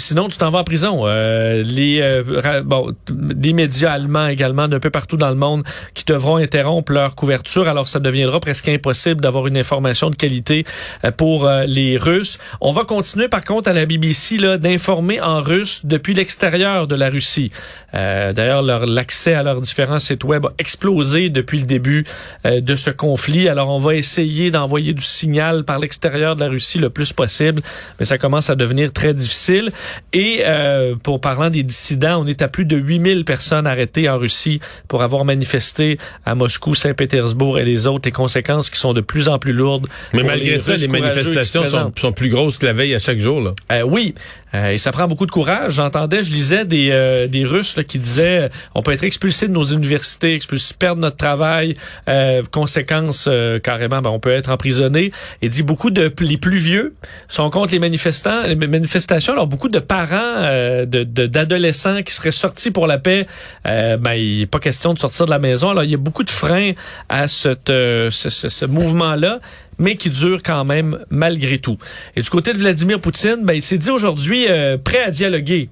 Sinon 0.06 0.28
tu 0.28 0.38
t'en 0.38 0.50
vas 0.50 0.60
en 0.60 0.64
prison. 0.64 1.02
Euh, 1.04 1.62
les 1.64 2.00
euh, 2.00 2.62
bon, 2.64 2.94
des 3.10 3.52
médias 3.52 3.92
allemands 3.92 4.28
également 4.28 4.68
d'un 4.68 4.78
peu 4.80 4.90
partout 4.90 5.16
dans 5.16 5.28
le 5.28 5.34
monde 5.34 5.64
qui 5.94 6.04
devront 6.04 6.36
interrompre 6.36 6.92
leur 6.92 7.14
couverture. 7.14 7.68
Alors 7.68 7.88
ça 7.88 7.98
deviendra 8.00 8.38
presque 8.40 8.68
impossible 8.68 9.20
d'avoir 9.20 9.46
une 9.46 9.56
information 9.58 10.10
de 10.10 10.16
qualité 10.16 10.64
euh, 11.04 11.10
pour 11.10 11.46
euh, 11.46 11.64
les 11.66 11.96
Russes. 11.96 12.38
On 12.60 12.72
va 12.72 12.84
continuer 12.84 13.28
par 13.28 13.44
contre 13.44 13.68
à 13.68 13.72
la 13.72 13.84
BBC 13.86 14.38
là 14.38 14.58
d'informer 14.58 15.20
en 15.20 15.40
russe 15.40 15.84
depuis 15.84 16.14
l'extérieur 16.14 16.86
de 16.86 16.94
la 16.94 17.10
Russie. 17.10 17.50
Euh, 17.94 18.32
D'ailleurs, 18.32 18.62
leur- 18.62 18.86
l'accès 18.86 19.34
à 19.34 19.42
leurs 19.42 19.60
différents 19.60 19.98
sites 19.98 20.24
web 20.24 20.46
a 20.46 20.52
explosé 20.58 21.30
depuis 21.30 21.58
le 21.60 21.66
début 21.66 22.04
de 22.44 22.74
ce 22.74 22.90
conflit. 22.90 23.48
Alors 23.48 23.68
on 23.70 23.78
va 23.78 23.94
essayer 23.94 24.50
d'envoyer 24.50 24.92
du 24.94 25.02
signal 25.04 25.64
par 25.64 25.78
l'extérieur 25.78 26.36
de 26.36 26.40
la 26.40 26.48
Russie 26.50 26.78
le 26.78 26.90
plus 26.90 27.12
possible, 27.12 27.62
mais 27.98 28.04
ça 28.06 28.18
commence 28.18 28.50
à 28.50 28.54
devenir 28.54 28.92
très 28.92 29.14
difficile. 29.14 29.70
Et 30.12 30.42
euh, 30.44 30.94
pour 30.96 31.20
parlant 31.20 31.50
des 31.50 31.62
dissidents, 31.62 32.22
on 32.22 32.26
est 32.26 32.42
à 32.42 32.48
plus 32.48 32.64
de 32.64 32.76
8000 32.76 33.24
personnes 33.24 33.66
arrêtées 33.66 34.08
en 34.08 34.18
Russie 34.18 34.60
pour 34.88 35.02
avoir 35.02 35.24
manifesté 35.24 35.98
à 36.24 36.34
Moscou, 36.34 36.74
Saint-Pétersbourg 36.74 37.58
et 37.58 37.64
les 37.64 37.86
autres, 37.86 38.06
les 38.06 38.12
conséquences 38.12 38.70
qui 38.70 38.78
sont 38.78 38.92
de 38.92 39.00
plus 39.00 39.28
en 39.28 39.38
plus 39.38 39.52
lourdes. 39.52 39.86
Mais 40.12 40.22
malgré 40.22 40.58
ça, 40.58 40.76
les 40.76 40.88
manifestations 40.88 41.64
sont, 41.94 42.12
plus 42.12 42.28
grosses 42.28 42.58
que 42.58 42.66
la 42.66 42.72
veille 42.72 42.94
à 42.94 42.98
chaque 42.98 43.18
jour, 43.18 43.40
là. 43.40 43.54
Euh, 43.72 43.82
oui, 43.82 44.14
euh, 44.54 44.70
et 44.70 44.78
ça 44.78 44.92
prend 44.92 45.06
beaucoup 45.06 45.26
de 45.26 45.30
courage. 45.30 45.74
J'entendais, 45.74 46.22
je 46.22 46.32
lisais 46.32 46.64
des, 46.64 46.90
euh, 46.92 47.26
des 47.26 47.44
Russes 47.44 47.76
là, 47.76 47.84
qui 47.84 47.98
disaient 47.98 48.42
euh, 48.42 48.48
on 48.74 48.82
peut 48.82 48.92
être 48.92 49.04
expulsé 49.04 49.48
de 49.48 49.52
nos 49.52 49.64
universités, 49.64 50.34
expulsé, 50.34 50.74
perdre 50.78 51.00
notre 51.00 51.16
travail, 51.16 51.76
euh, 52.08 52.42
conséquences 52.50 53.28
euh, 53.30 53.58
carrément, 53.58 54.00
ben, 54.00 54.10
on 54.10 54.20
peut 54.20 54.30
être 54.30 54.50
emprisonné. 54.50 55.12
Et 55.42 55.48
dit 55.48 55.62
beaucoup 55.62 55.90
de 55.90 56.12
les 56.20 56.36
plus 56.36 56.58
vieux 56.58 56.94
sont 57.28 57.50
contre 57.50 57.72
les 57.72 57.78
manifestants, 57.78 58.42
les 58.46 58.56
manifestations. 58.56 59.32
Alors 59.32 59.46
beaucoup 59.46 59.68
de 59.68 59.75
parents 59.78 60.16
euh, 60.20 60.86
de- 60.86 61.04
de- 61.04 61.26
d'adolescents 61.26 62.02
qui 62.02 62.12
seraient 62.12 62.30
sortis 62.32 62.70
pour 62.70 62.86
la 62.86 62.98
paix, 62.98 63.26
euh, 63.66 63.96
ben 63.96 64.14
il 64.14 64.40
n'est 64.40 64.46
pas 64.46 64.58
question 64.58 64.94
de 64.94 64.98
sortir 64.98 65.26
de 65.26 65.30
la 65.30 65.38
maison. 65.38 65.70
Alors 65.70 65.84
il 65.84 65.90
y 65.90 65.94
a 65.94 65.98
beaucoup 65.98 66.24
de 66.24 66.30
freins 66.30 66.72
à 67.08 67.24
euh, 67.24 68.10
ce, 68.10 68.28
ce- 68.30 68.48
ce 68.48 68.64
mouvement-là 68.64 69.40
mais 69.78 69.96
qui 69.96 70.08
dure 70.08 70.40
quand 70.42 70.64
même 70.64 70.98
malgré 71.10 71.58
tout. 71.58 71.76
Et 72.16 72.22
du 72.22 72.30
côté 72.30 72.54
de 72.54 72.58
Vladimir 72.58 72.98
Poutine, 72.98 73.40
ben, 73.42 73.52
il 73.52 73.60
s'est 73.62 73.76
dit 73.76 73.90
aujourd'hui 73.90 74.46
euh, 74.48 74.78
prêt 74.78 75.02
à 75.02 75.10
dialoguer. 75.10 75.68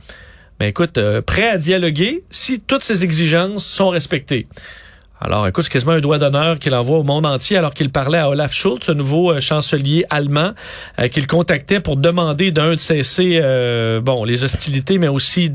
Ben 0.60 0.66
écoute, 0.66 0.98
euh, 0.98 1.22
prêt 1.22 1.48
à 1.48 1.56
dialoguer 1.56 2.22
si 2.30 2.60
toutes 2.60 2.82
ses 2.84 3.02
exigences 3.02 3.64
sont 3.66 3.88
respectées. 3.88 4.46
Alors, 5.24 5.48
écoute, 5.48 5.64
c'est 5.64 5.70
quasiment 5.70 5.92
un 5.92 6.00
doigt 6.00 6.18
d'honneur 6.18 6.58
qu'il 6.58 6.74
envoie 6.74 6.98
au 6.98 7.02
monde 7.02 7.24
entier 7.24 7.56
alors 7.56 7.72
qu'il 7.72 7.88
parlait 7.88 8.18
à 8.18 8.28
Olaf 8.28 8.52
Scholz, 8.52 8.80
ce 8.82 8.92
nouveau 8.92 9.32
euh, 9.32 9.40
chancelier 9.40 10.04
allemand, 10.10 10.52
euh, 10.98 11.08
qu'il 11.08 11.26
contactait 11.26 11.80
pour 11.80 11.96
demander 11.96 12.50
d'un 12.50 12.72
de 12.72 12.76
cesser 12.76 13.40
euh, 13.42 14.02
bon, 14.02 14.24
les 14.24 14.44
hostilités, 14.44 14.98
mais 14.98 15.08
aussi 15.08 15.50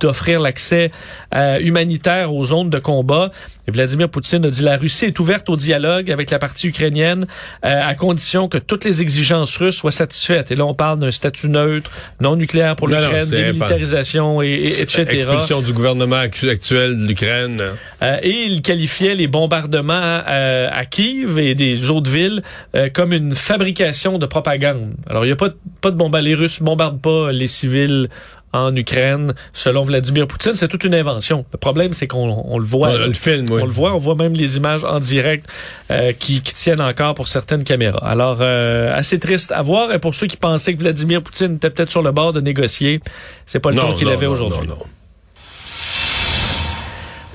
d'offrir 0.00 0.40
l'accès 0.40 0.90
euh, 1.34 1.58
humanitaire 1.60 2.32
aux 2.34 2.44
zones 2.44 2.70
de 2.70 2.78
combat. 2.78 3.30
Et 3.66 3.70
Vladimir 3.70 4.08
Poutine 4.08 4.44
a 4.46 4.50
dit 4.50 4.62
la 4.62 4.76
Russie 4.78 5.04
est 5.06 5.18
ouverte 5.20 5.48
au 5.50 5.56
dialogue 5.56 6.10
avec 6.10 6.30
la 6.30 6.38
partie 6.38 6.68
ukrainienne 6.68 7.26
euh, 7.64 7.80
à 7.88 7.94
condition 7.94 8.48
que 8.48 8.56
toutes 8.58 8.84
les 8.84 9.02
exigences 9.02 9.56
russes 9.56 9.76
soient 9.76 9.90
satisfaites. 9.92 10.50
Et 10.50 10.54
là, 10.56 10.64
on 10.64 10.74
parle 10.74 10.98
d'un 11.00 11.10
statut 11.10 11.48
neutre, 11.48 11.90
non 12.20 12.36
nucléaire 12.36 12.76
pour 12.76 12.88
l'Ukraine, 12.88 13.28
démilitarisation, 13.68 14.42
et, 14.42 14.46
et- 14.48 14.80
etc. 14.82 15.04
Expulsion 15.10 15.60
du 15.60 15.72
gouvernement 15.72 16.16
actu- 16.16 16.48
actuel 16.48 16.96
de 16.96 17.06
l'Ukraine. 17.06 17.58
Euh, 18.02 18.16
et 18.22 18.44
il 18.44 18.62
qualifiait 18.62 19.14
les 19.14 19.26
bombardements 19.26 20.22
euh, 20.28 20.68
à 20.72 20.84
Kiev 20.86 21.38
et 21.38 21.54
des 21.54 21.90
autres 21.90 22.10
villes 22.10 22.42
euh, 22.74 22.88
comme 22.92 23.12
une 23.12 23.34
fabrication 23.34 24.18
de 24.18 24.26
propagande. 24.26 24.94
Alors, 25.08 25.24
il 25.24 25.28
n'y 25.28 25.32
a 25.32 25.36
pas 25.36 25.48
de, 25.50 25.56
pas 25.80 25.90
de 25.90 25.96
bombardement. 25.96 26.08
Les 26.28 26.34
Russes 26.34 26.62
bombardent 26.62 27.00
pas 27.02 27.32
les 27.32 27.46
civils 27.46 28.08
en 28.52 28.74
Ukraine, 28.74 29.34
selon 29.52 29.82
Vladimir 29.82 30.26
Poutine. 30.26 30.54
C'est 30.54 30.68
toute 30.68 30.84
une 30.84 30.94
invention. 30.94 31.44
Le 31.52 31.58
problème, 31.58 31.92
c'est 31.92 32.06
qu'on 32.06 32.44
on 32.44 32.58
le 32.58 32.64
voit. 32.64 32.90
On 32.90 33.06
le 33.06 33.12
film, 33.12 33.46
oui. 33.50 33.62
On 33.62 33.66
le 33.66 33.72
voit, 33.72 33.94
on 33.94 33.98
voit 33.98 34.14
même 34.14 34.34
les 34.34 34.56
images 34.56 34.84
en 34.84 35.00
direct 35.00 35.46
euh, 35.90 36.12
qui, 36.12 36.40
qui 36.40 36.54
tiennent 36.54 36.80
encore 36.80 37.14
pour 37.14 37.28
certaines 37.28 37.64
caméras. 37.64 38.06
Alors, 38.06 38.38
euh, 38.40 38.96
assez 38.96 39.18
triste 39.18 39.52
à 39.52 39.62
voir. 39.62 39.92
Et 39.92 39.98
pour 39.98 40.14
ceux 40.14 40.26
qui 40.26 40.36
pensaient 40.36 40.74
que 40.74 40.78
Vladimir 40.78 41.22
Poutine 41.22 41.56
était 41.56 41.70
peut-être 41.70 41.90
sur 41.90 42.02
le 42.02 42.12
bord 42.12 42.32
de 42.32 42.40
négocier, 42.40 43.00
c'est 43.46 43.60
pas 43.60 43.70
le 43.70 43.76
ton 43.76 43.94
qu'il 43.94 44.08
avait 44.08 44.26
aujourd'hui. 44.26 44.66
non, 44.66 44.76
non. 44.76 44.86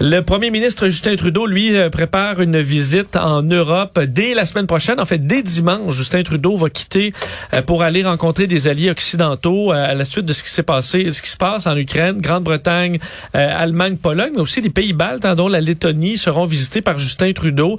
Le 0.05 0.19
premier 0.19 0.51
ministre 0.51 0.87
Justin 0.87 1.15
Trudeau, 1.15 1.45
lui, 1.45 1.77
euh, 1.77 1.89
prépare 1.89 2.41
une 2.41 2.59
visite 2.59 3.15
en 3.15 3.41
Europe 3.41 4.01
dès 4.01 4.33
la 4.33 4.45
semaine 4.45 4.67
prochaine. 4.67 4.99
En 4.99 5.05
fait, 5.05 5.17
dès 5.17 5.41
dimanche, 5.41 5.95
Justin 5.95 6.23
Trudeau 6.23 6.57
va 6.57 6.69
quitter 6.69 7.13
euh, 7.55 7.61
pour 7.61 7.83
aller 7.83 8.03
rencontrer 8.03 8.45
des 8.45 8.67
alliés 8.67 8.91
occidentaux 8.91 9.71
euh, 9.71 9.91
à 9.91 9.93
la 9.93 10.03
suite 10.03 10.25
de 10.25 10.33
ce 10.33 10.43
qui 10.43 10.49
s'est 10.49 10.61
passé, 10.61 11.09
ce 11.09 11.21
qui 11.21 11.29
se 11.29 11.37
passe 11.37 11.67
en 11.67 11.77
Ukraine, 11.77 12.19
Grande-Bretagne, 12.19 12.99
Allemagne, 13.33 13.95
Pologne, 13.95 14.31
mais 14.35 14.41
aussi 14.41 14.59
les 14.59 14.69
pays 14.69 14.91
baltes, 14.91 15.23
hein, 15.23 15.35
dont 15.35 15.47
la 15.47 15.61
Lettonie, 15.61 16.17
seront 16.17 16.43
visités 16.43 16.81
par 16.81 16.99
Justin 16.99 17.31
Trudeau, 17.31 17.77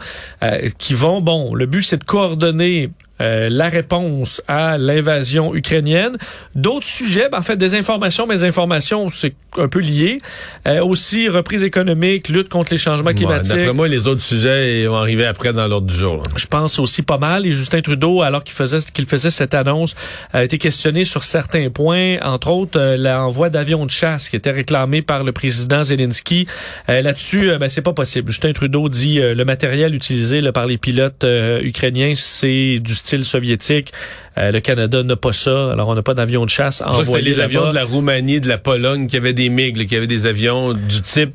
qui 0.79 0.95
vont, 0.95 1.21
bon, 1.21 1.55
le 1.55 1.67
but 1.67 1.83
c'est 1.83 1.99
de 1.99 2.05
coordonner 2.05 2.89
euh, 3.21 3.49
la 3.51 3.69
réponse 3.69 4.43
à 4.49 4.79
l'invasion 4.79 5.55
ukrainienne. 5.55 6.17
D'autres 6.55 6.87
sujets, 6.87 7.29
ben, 7.31 7.39
en 7.39 7.43
fait, 7.43 7.57
des 7.57 7.75
informations, 7.75 8.27
mais 8.27 8.37
des 8.37 8.45
informations, 8.45 9.09
c'est 9.09 9.35
un 9.57 9.69
peu 9.69 9.81
lié. 9.81 10.19
Euh, 10.67 10.83
aussi, 10.85 11.29
reprise 11.29 11.63
économique, 11.63 12.29
lutte 12.29 12.49
contre 12.49 12.73
les 12.73 12.79
changements 12.79 13.05
Ouais, 13.11 13.15
climatiques. 13.15 13.55
D'après 13.57 13.73
moi, 13.73 13.87
les 13.89 14.07
autres 14.09 14.23
sujets 14.23 14.87
vont 14.87 14.97
arriver 14.97 15.27
après 15.27 15.53
dans 15.53 15.67
l'ordre 15.69 15.87
du 15.87 15.95
jour. 15.95 16.17
là. 16.17 16.23
Je 16.37 16.47
pense 16.47 16.79
aussi 16.79 17.03
pas 17.03 17.19
mal. 17.19 17.47
Et 17.47 17.51
Justin 17.53 17.81
Trudeau, 17.81 18.23
alors 18.23 18.43
qu'il 18.43 18.55
faisait 18.55 18.79
qu'il 18.93 19.07
faisait 19.07 19.31
cette 19.31 19.55
annonce, 19.55 19.95
a 20.33 20.43
été 20.45 20.59
questionné 20.59 21.05
sur 21.05 21.25
certains 21.25 21.69
points, 21.71 22.19
entre 22.23 22.49
autres 22.51 22.79
euh, 22.79 22.97
l'envoi 22.97 23.51
d'avions 23.51 23.85
de 23.87 23.91
chasse 23.91 24.29
qui 24.29 24.37
était 24.37 24.51
réclamé 24.51 25.03
par 25.03 25.23
le 25.25 25.33
président 25.33 25.85
Zelensky. 25.85 26.47
Euh, 26.89 27.03
Là-dessus, 27.03 27.51
ben, 27.61 27.69
c'est 27.69 27.83
pas 27.83 27.93
possible. 27.93 28.31
Justin 28.31 28.53
Trudeau 28.53 28.89
dit 28.89 29.21
euh, 29.21 29.35
le 29.35 29.45
matériel 29.45 29.95
utilisé 29.95 30.41
là, 30.41 30.53
par 30.53 30.67
les 30.67 30.79
pilotes 30.79 31.25
euh, 31.25 31.61
ukrainiens, 31.63 32.13
c'est 32.15 32.79
du 32.81 32.95
style 33.05 33.25
soviétique. 33.25 33.93
Euh, 34.39 34.51
le 34.51 34.61
Canada 34.61 35.03
n'a 35.03 35.17
pas 35.17 35.33
ça. 35.33 35.73
Alors, 35.73 35.89
on 35.89 35.95
n'a 35.95 36.03
pas 36.03 36.15
d'avions 36.15 36.45
de 36.45 36.51
chasse 36.51 36.81
envoyés 36.81 37.05
C'était 37.05 37.21
les 37.21 37.41
avions 37.41 37.69
de 37.69 37.75
la 37.75 37.85
Roumanie, 37.85 38.41
de 38.41 38.49
la 38.49 38.59
Pologne, 38.59 39.07
qui 39.07 39.17
avaient 39.17 39.35
des 39.35 39.49
MiG, 39.49 39.77
là, 39.77 39.85
qui 39.85 39.97
avaient 39.97 40.07
des 40.07 40.27
avions 40.27 40.73
du 40.73 41.03
type 41.03 41.35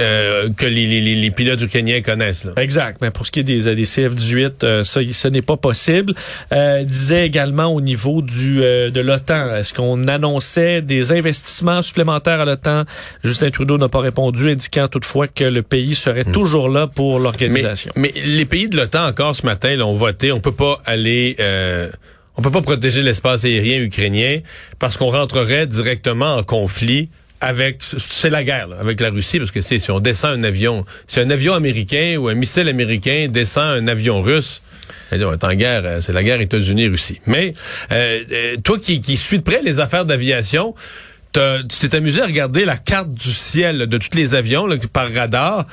euh, 0.00 0.48
que 0.56 0.66
les, 0.66 0.86
les- 0.86 1.14
les- 1.14 1.30
pilotes 1.30 1.60
ukrainiens 1.62 2.00
connaissent. 2.02 2.44
Là. 2.44 2.52
Exact. 2.56 2.98
Mais 3.00 3.10
pour 3.10 3.24
ce 3.26 3.30
qui 3.30 3.40
est 3.40 3.44
des, 3.44 3.74
des 3.74 3.84
CF-18, 3.84 4.52
euh, 4.64 4.82
ça, 4.84 5.00
ce 5.12 5.28
n'est 5.28 5.42
pas 5.42 5.56
possible. 5.56 6.14
Euh, 6.52 6.82
disait 6.84 7.26
également 7.26 7.66
au 7.66 7.80
niveau 7.80 8.22
du 8.22 8.62
euh, 8.62 8.90
de 8.90 9.00
l'OTAN, 9.00 9.54
est-ce 9.56 9.72
qu'on 9.74 10.08
annonçait 10.08 10.82
des 10.82 11.12
investissements 11.12 11.82
supplémentaires 11.82 12.40
à 12.40 12.44
l'OTAN? 12.44 12.84
Justin 13.22 13.50
Trudeau 13.50 13.78
n'a 13.78 13.88
pas 13.88 14.00
répondu, 14.00 14.50
indiquant 14.50 14.88
toutefois 14.88 15.26
que 15.28 15.44
le 15.44 15.62
pays 15.62 15.94
serait 15.94 16.24
toujours 16.24 16.68
là 16.68 16.86
pour 16.86 17.18
Mais, 17.18 17.24
l'organisation. 17.24 17.92
mais 17.96 18.12
les 18.24 18.44
pays 18.44 18.68
de 18.68 18.76
l'OTAN 18.76 19.06
encore 19.06 19.36
ce 19.36 19.46
matin 19.46 19.76
là, 19.76 19.86
ont 19.86 19.96
voté. 19.96 20.32
On 20.32 20.40
peut 20.40 20.52
pas 20.52 20.80
aller. 20.86 21.36
euh, 21.40 21.90
on 22.36 22.42
peut 22.42 22.50
pas 22.50 22.62
protéger 22.62 23.02
l'espace 23.02 23.44
aérien 23.44 23.80
ukrainien 23.80 24.40
parce 24.78 24.96
qu'on 24.96 25.10
rentrerait 25.10 25.66
directement 25.66 26.36
en 26.36 26.42
conflit 26.42 27.10
avec 27.40 27.78
c'est 27.82 28.30
la 28.30 28.44
guerre 28.44 28.68
là, 28.68 28.76
avec 28.80 29.00
la 29.00 29.10
Russie 29.10 29.38
parce 29.38 29.50
que 29.50 29.60
c'est 29.60 29.78
si 29.78 29.90
on 29.90 30.00
descend 30.00 30.38
un 30.38 30.44
avion, 30.44 30.84
si 31.06 31.20
un 31.20 31.30
avion 31.30 31.54
américain 31.54 32.16
ou 32.18 32.28
un 32.28 32.34
missile 32.34 32.68
américain 32.68 33.28
descend 33.30 33.64
un 33.64 33.88
avion 33.88 34.20
russe, 34.20 34.60
eh, 35.12 35.24
on 35.24 35.32
est 35.32 35.44
en 35.44 35.54
guerre, 35.54 35.82
euh, 35.84 36.00
c'est 36.00 36.12
la 36.12 36.22
guerre 36.22 36.40
États-Unis-Russie. 36.40 37.20
Mais 37.26 37.54
euh, 37.92 38.22
euh, 38.30 38.56
toi 38.62 38.78
qui, 38.78 39.00
qui 39.00 39.16
suis 39.16 39.38
de 39.38 39.42
près 39.42 39.62
les 39.62 39.80
affaires 39.80 40.04
d'aviation, 40.04 40.74
tu 41.32 41.88
t'es 41.88 41.96
amusé 41.96 42.22
à 42.22 42.26
regarder 42.26 42.64
la 42.64 42.76
carte 42.76 43.12
du 43.12 43.32
ciel 43.32 43.86
de 43.86 43.98
tous 43.98 44.16
les 44.16 44.34
avions 44.34 44.66
là, 44.66 44.76
par 44.92 45.12
radar. 45.12 45.66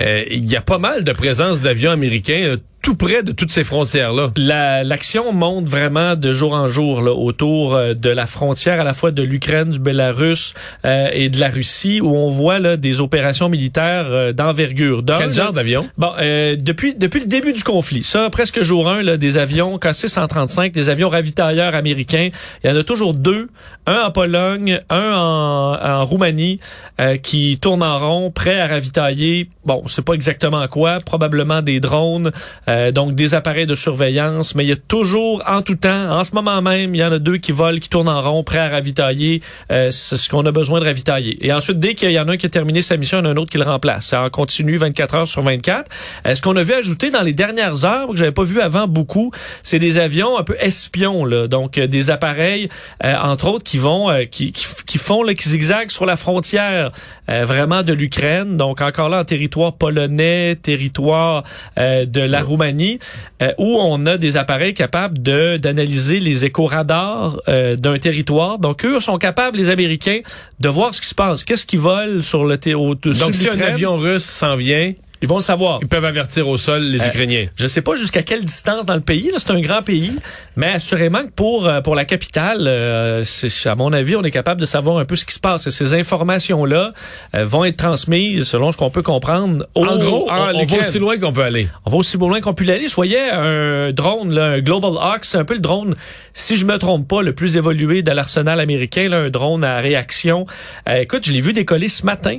Euh, 0.00 0.24
Il 0.30 0.48
y 0.48 0.56
a 0.56 0.60
pas 0.60 0.78
mal 0.78 1.04
de 1.04 1.12
présence 1.12 1.60
d'avions 1.60 1.90
américains 1.90 2.48
là, 2.48 2.56
tout 2.82 2.96
près 2.96 3.22
de 3.22 3.32
toutes 3.32 3.50
ces 3.50 3.64
frontières-là. 3.64 4.30
La- 4.36 4.84
L'action 4.84 5.32
monte 5.32 5.66
vraiment 5.68 6.16
de 6.16 6.32
jour 6.32 6.54
en 6.54 6.66
jour 6.66 7.00
là, 7.02 7.12
autour 7.12 7.74
euh, 7.74 7.94
de 7.94 8.08
la 8.10 8.26
frontière 8.26 8.80
à 8.80 8.84
la 8.84 8.94
fois 8.94 9.10
de 9.10 9.22
l'Ukraine, 9.22 9.70
du 9.70 9.78
Bélarus 9.78 10.54
euh, 10.84 11.08
et 11.12 11.28
de 11.28 11.38
la 11.38 11.48
Russie, 11.50 12.00
où 12.00 12.16
on 12.16 12.28
voit 12.30 12.58
là, 12.58 12.76
des 12.76 13.00
opérations 13.00 13.48
militaires 13.48 14.06
euh, 14.08 14.32
d'envergure. 14.32 15.02
Quel 15.06 15.32
genre 15.32 15.52
d'avion? 15.52 15.86
Bon, 15.98 16.12
euh, 16.20 16.56
depuis 16.58 16.94
depuis 16.94 17.20
le 17.20 17.26
début 17.26 17.52
du 17.52 17.62
conflit, 17.62 18.02
ça 18.04 18.28
presque 18.30 18.62
jour 18.62 18.88
1, 18.88 19.02
là, 19.02 19.16
des 19.16 19.36
avions 19.38 19.76
KC-135, 19.78 20.72
des 20.72 20.88
avions 20.88 21.08
ravitailleurs 21.08 21.74
américains. 21.74 22.30
Il 22.64 22.70
y 22.70 22.72
en 22.72 22.76
a 22.76 22.82
toujours 22.84 23.14
deux, 23.14 23.48
un 23.86 24.00
en 24.06 24.10
Pologne, 24.10 24.80
un 24.88 25.12
en, 25.12 25.78
en 25.82 26.04
Roumanie, 26.04 26.60
euh, 27.00 27.16
qui 27.16 27.58
tournent 27.60 27.82
en 27.82 27.98
rond, 27.98 28.30
prêts 28.30 28.60
à 28.60 28.66
ravitailler. 28.66 29.48
Bon, 29.64 29.84
c'est 29.86 30.04
pas 30.04 30.14
exactement 30.14 30.66
quoi, 30.68 31.00
probablement 31.00 31.62
des 31.62 31.80
drones, 31.80 32.30
euh, 32.70 32.92
donc 32.92 33.14
des 33.14 33.34
appareils 33.34 33.66
de 33.66 33.74
surveillance, 33.74 34.54
mais 34.54 34.64
il 34.64 34.68
y 34.68 34.72
a 34.72 34.76
toujours, 34.76 35.42
en 35.46 35.62
tout 35.62 35.74
temps, 35.74 36.10
en 36.10 36.24
ce 36.24 36.34
moment 36.34 36.62
même, 36.62 36.94
il 36.94 36.98
y 36.98 37.04
en 37.04 37.12
a 37.12 37.18
deux 37.18 37.38
qui 37.38 37.52
volent, 37.52 37.78
qui 37.78 37.88
tournent 37.88 38.08
en 38.08 38.22
rond, 38.22 38.44
prêts 38.44 38.58
à 38.58 38.68
ravitailler 38.68 39.42
euh, 39.72 39.90
ce 39.90 40.28
qu'on 40.28 40.46
a 40.46 40.52
besoin 40.52 40.80
de 40.80 40.84
ravitailler. 40.84 41.44
Et 41.44 41.52
ensuite, 41.52 41.78
dès 41.78 41.94
qu'il 41.94 42.12
y 42.12 42.18
en 42.18 42.28
a 42.28 42.32
un 42.32 42.36
qui 42.36 42.46
a 42.46 42.48
terminé 42.48 42.80
sa 42.80 42.96
mission, 42.96 43.18
il 43.18 43.24
y 43.24 43.26
en 43.26 43.30
a 43.30 43.32
un 43.32 43.36
autre 43.36 43.50
qui 43.50 43.58
le 43.58 43.64
remplace. 43.64 44.06
Ça 44.06 44.22
en 44.22 44.30
continue 44.30 44.76
24 44.76 45.14
heures 45.14 45.28
sur 45.28 45.42
24. 45.42 45.90
Euh, 46.26 46.34
ce 46.34 46.42
qu'on 46.42 46.56
a 46.56 46.62
vu 46.62 46.72
ajouter 46.74 47.10
dans 47.10 47.22
les 47.22 47.32
dernières 47.32 47.84
heures, 47.84 48.08
que 48.08 48.16
j'avais 48.16 48.32
pas 48.32 48.44
vu 48.44 48.60
avant 48.60 48.86
beaucoup, 48.86 49.32
c'est 49.62 49.78
des 49.78 49.98
avions 49.98 50.38
un 50.38 50.44
peu 50.44 50.56
espions, 50.60 51.24
là. 51.24 51.48
donc 51.48 51.78
euh, 51.78 51.86
des 51.86 52.10
appareils, 52.10 52.68
euh, 53.04 53.14
entre 53.22 53.48
autres, 53.48 53.64
qui 53.64 53.78
vont, 53.78 54.10
euh, 54.10 54.24
qui, 54.24 54.52
qui, 54.52 54.66
qui 54.86 54.98
font, 54.98 55.22
là, 55.22 55.34
qui 55.34 55.48
zigzaguent 55.48 55.90
sur 55.90 56.06
la 56.06 56.16
frontière 56.16 56.90
vraiment 57.28 57.84
de 57.84 57.92
l'Ukraine. 57.92 58.56
Donc 58.56 58.80
encore 58.80 59.08
là 59.08 59.20
en 59.20 59.24
territoire 59.24 59.74
polonais, 59.74 60.56
territoire 60.56 61.44
de 61.76 62.20
la 62.20 62.42
Roumanie, 62.42 62.59
euh, 62.62 63.52
où 63.58 63.78
on 63.80 64.06
a 64.06 64.16
des 64.16 64.36
appareils 64.36 64.74
capables 64.74 65.20
de 65.22 65.56
d'analyser 65.56 66.20
les 66.20 66.44
écho-radars 66.44 67.40
euh, 67.48 67.76
d'un 67.76 67.98
territoire. 67.98 68.58
Donc 68.58 68.84
eux 68.84 69.00
sont 69.00 69.18
capables, 69.18 69.56
les 69.58 69.70
Américains, 69.70 70.20
de 70.60 70.68
voir 70.68 70.94
ce 70.94 71.00
qui 71.00 71.08
se 71.08 71.14
passe. 71.14 71.44
Qu'est-ce 71.44 71.66
qui 71.66 71.76
vole 71.76 72.22
sur 72.22 72.44
le 72.44 72.56
ter- 72.58 72.80
au-dessus 72.80 73.20
Donc 73.20 73.34
si 73.34 73.48
un 73.48 73.60
avion 73.60 73.96
russe 73.96 74.24
s'en 74.24 74.56
vient, 74.56 74.92
Ils 75.22 75.28
vont 75.28 75.36
le 75.36 75.42
savoir. 75.42 75.78
ils 75.82 75.88
peuvent 75.88 76.04
avertir 76.04 76.48
au 76.48 76.56
sol 76.56 76.80
les 76.82 77.00
Euh, 77.00 77.06
Ukrainiens. 77.08 77.46
Je 77.56 77.66
sais 77.66 77.82
pas 77.82 77.94
jusqu'à 77.94 78.22
quelle 78.22 78.44
distance 78.44 78.86
dans 78.86 78.94
le 78.94 79.00
pays. 79.02 79.30
C'est 79.36 79.50
un 79.50 79.60
grand 79.60 79.82
pays, 79.82 80.12
mais 80.56 80.68
assurément 80.72 81.24
que 81.24 81.30
pour 81.30 81.66
euh, 81.66 81.80
pour 81.82 81.94
la 81.94 82.04
capitale, 82.06 82.64
euh, 82.66 83.22
à 83.66 83.74
mon 83.74 83.92
avis, 83.92 84.16
on 84.16 84.22
est 84.22 84.30
capable 84.30 84.60
de 84.60 84.66
savoir 84.66 84.98
un 84.98 85.04
peu 85.04 85.16
ce 85.16 85.24
qui 85.26 85.34
se 85.34 85.40
passe. 85.40 85.66
Et 85.66 85.70
ces 85.70 85.92
informations-là 85.94 86.92
euh, 87.34 87.44
vont 87.44 87.64
être 87.64 87.76
transmises, 87.76 88.44
selon 88.44 88.72
ce 88.72 88.76
qu'on 88.76 88.90
peut 88.90 89.02
comprendre. 89.02 89.66
au- 89.74 89.84
En 89.84 89.98
gros, 89.98 90.28
on, 90.30 90.34
on 90.54 90.64
va 90.64 90.76
aussi 90.78 90.98
loin 90.98 91.18
qu'on 91.18 91.32
peut 91.32 91.44
aller. 91.44 91.68
On 91.84 91.90
va 91.90 91.96
aussi 91.98 92.16
loin 92.16 92.40
qu'on 92.40 92.54
peut 92.54 92.64
l'aller. 92.64 92.88
Je 92.88 92.94
voyais 92.94 93.30
un 93.30 93.92
drone, 93.92 94.32
là, 94.32 94.44
un 94.52 94.60
Global 94.60 94.92
Hawk, 95.00 95.24
c'est 95.24 95.38
un 95.38 95.44
peu 95.44 95.54
le 95.54 95.60
drone, 95.60 95.94
si 96.34 96.56
je 96.56 96.64
me 96.64 96.78
trompe 96.78 97.06
pas, 97.08 97.22
le 97.22 97.34
plus 97.34 97.56
évolué 97.56 98.02
de 98.02 98.10
l'arsenal 98.10 98.60
américain, 98.60 99.08
là, 99.08 99.18
un 99.18 99.30
drone 99.30 99.64
à 99.64 99.78
réaction. 99.80 100.46
Euh, 100.88 100.96
écoute, 101.02 101.26
je 101.26 101.32
l'ai 101.32 101.40
vu 101.40 101.52
décoller 101.52 101.88
ce 101.88 102.04
matin. 102.06 102.38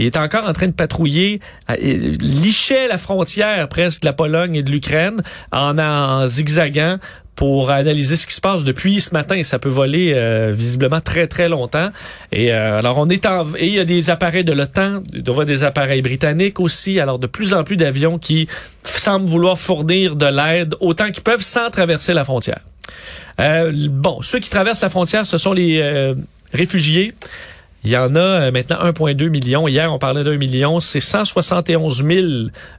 Il 0.00 0.06
est 0.06 0.16
encore 0.16 0.48
en 0.48 0.54
train 0.54 0.66
de 0.66 0.72
patrouiller, 0.72 1.40
il 1.78 2.16
lichait 2.16 2.88
la 2.88 2.96
frontière 2.96 3.68
presque 3.68 4.00
de 4.00 4.06
la 4.06 4.14
Pologne 4.14 4.56
et 4.56 4.62
de 4.62 4.70
l'Ukraine 4.70 5.22
en, 5.52 6.26
zigzagant 6.26 6.96
pour 7.34 7.70
analyser 7.70 8.16
ce 8.16 8.26
qui 8.26 8.32
se 8.32 8.40
passe 8.40 8.64
depuis 8.64 9.02
ce 9.02 9.12
matin. 9.12 9.42
Ça 9.42 9.58
peut 9.58 9.68
voler 9.68 10.14
euh, 10.14 10.52
visiblement 10.54 11.02
très 11.02 11.26
très 11.26 11.50
longtemps. 11.50 11.90
Et 12.32 12.50
euh, 12.50 12.78
alors 12.78 12.96
on 12.96 13.10
est 13.10 13.26
en 13.26 13.46
et 13.56 13.66
il 13.66 13.74
y 13.74 13.78
a 13.78 13.84
des 13.84 14.08
appareils 14.08 14.44
de 14.44 14.52
l'OTAN, 14.52 15.02
y 15.12 15.28
avoir 15.28 15.44
des 15.44 15.64
appareils 15.64 16.00
britanniques 16.00 16.60
aussi. 16.60 16.98
Alors 16.98 17.18
de 17.18 17.26
plus 17.26 17.52
en 17.52 17.62
plus 17.62 17.76
d'avions 17.76 18.18
qui 18.18 18.48
semblent 18.82 19.28
vouloir 19.28 19.58
fournir 19.58 20.16
de 20.16 20.26
l'aide 20.26 20.76
autant 20.80 21.10
qu'ils 21.10 21.22
peuvent 21.22 21.42
sans 21.42 21.68
traverser 21.68 22.14
la 22.14 22.24
frontière. 22.24 22.62
Euh, 23.38 23.70
bon, 23.90 24.22
ceux 24.22 24.38
qui 24.38 24.48
traversent 24.48 24.82
la 24.82 24.90
frontière, 24.90 25.26
ce 25.26 25.36
sont 25.36 25.52
les 25.52 26.14
réfugiés. 26.54 27.14
Il 27.82 27.90
y 27.90 27.96
en 27.96 28.14
a 28.14 28.20
euh, 28.20 28.50
maintenant 28.50 28.76
1,2 28.76 29.28
million. 29.30 29.66
Hier, 29.66 29.92
on 29.92 29.98
parlait 29.98 30.22
d'un 30.22 30.36
million. 30.36 30.80
C'est 30.80 31.00
171 31.00 32.04
000 32.04 32.26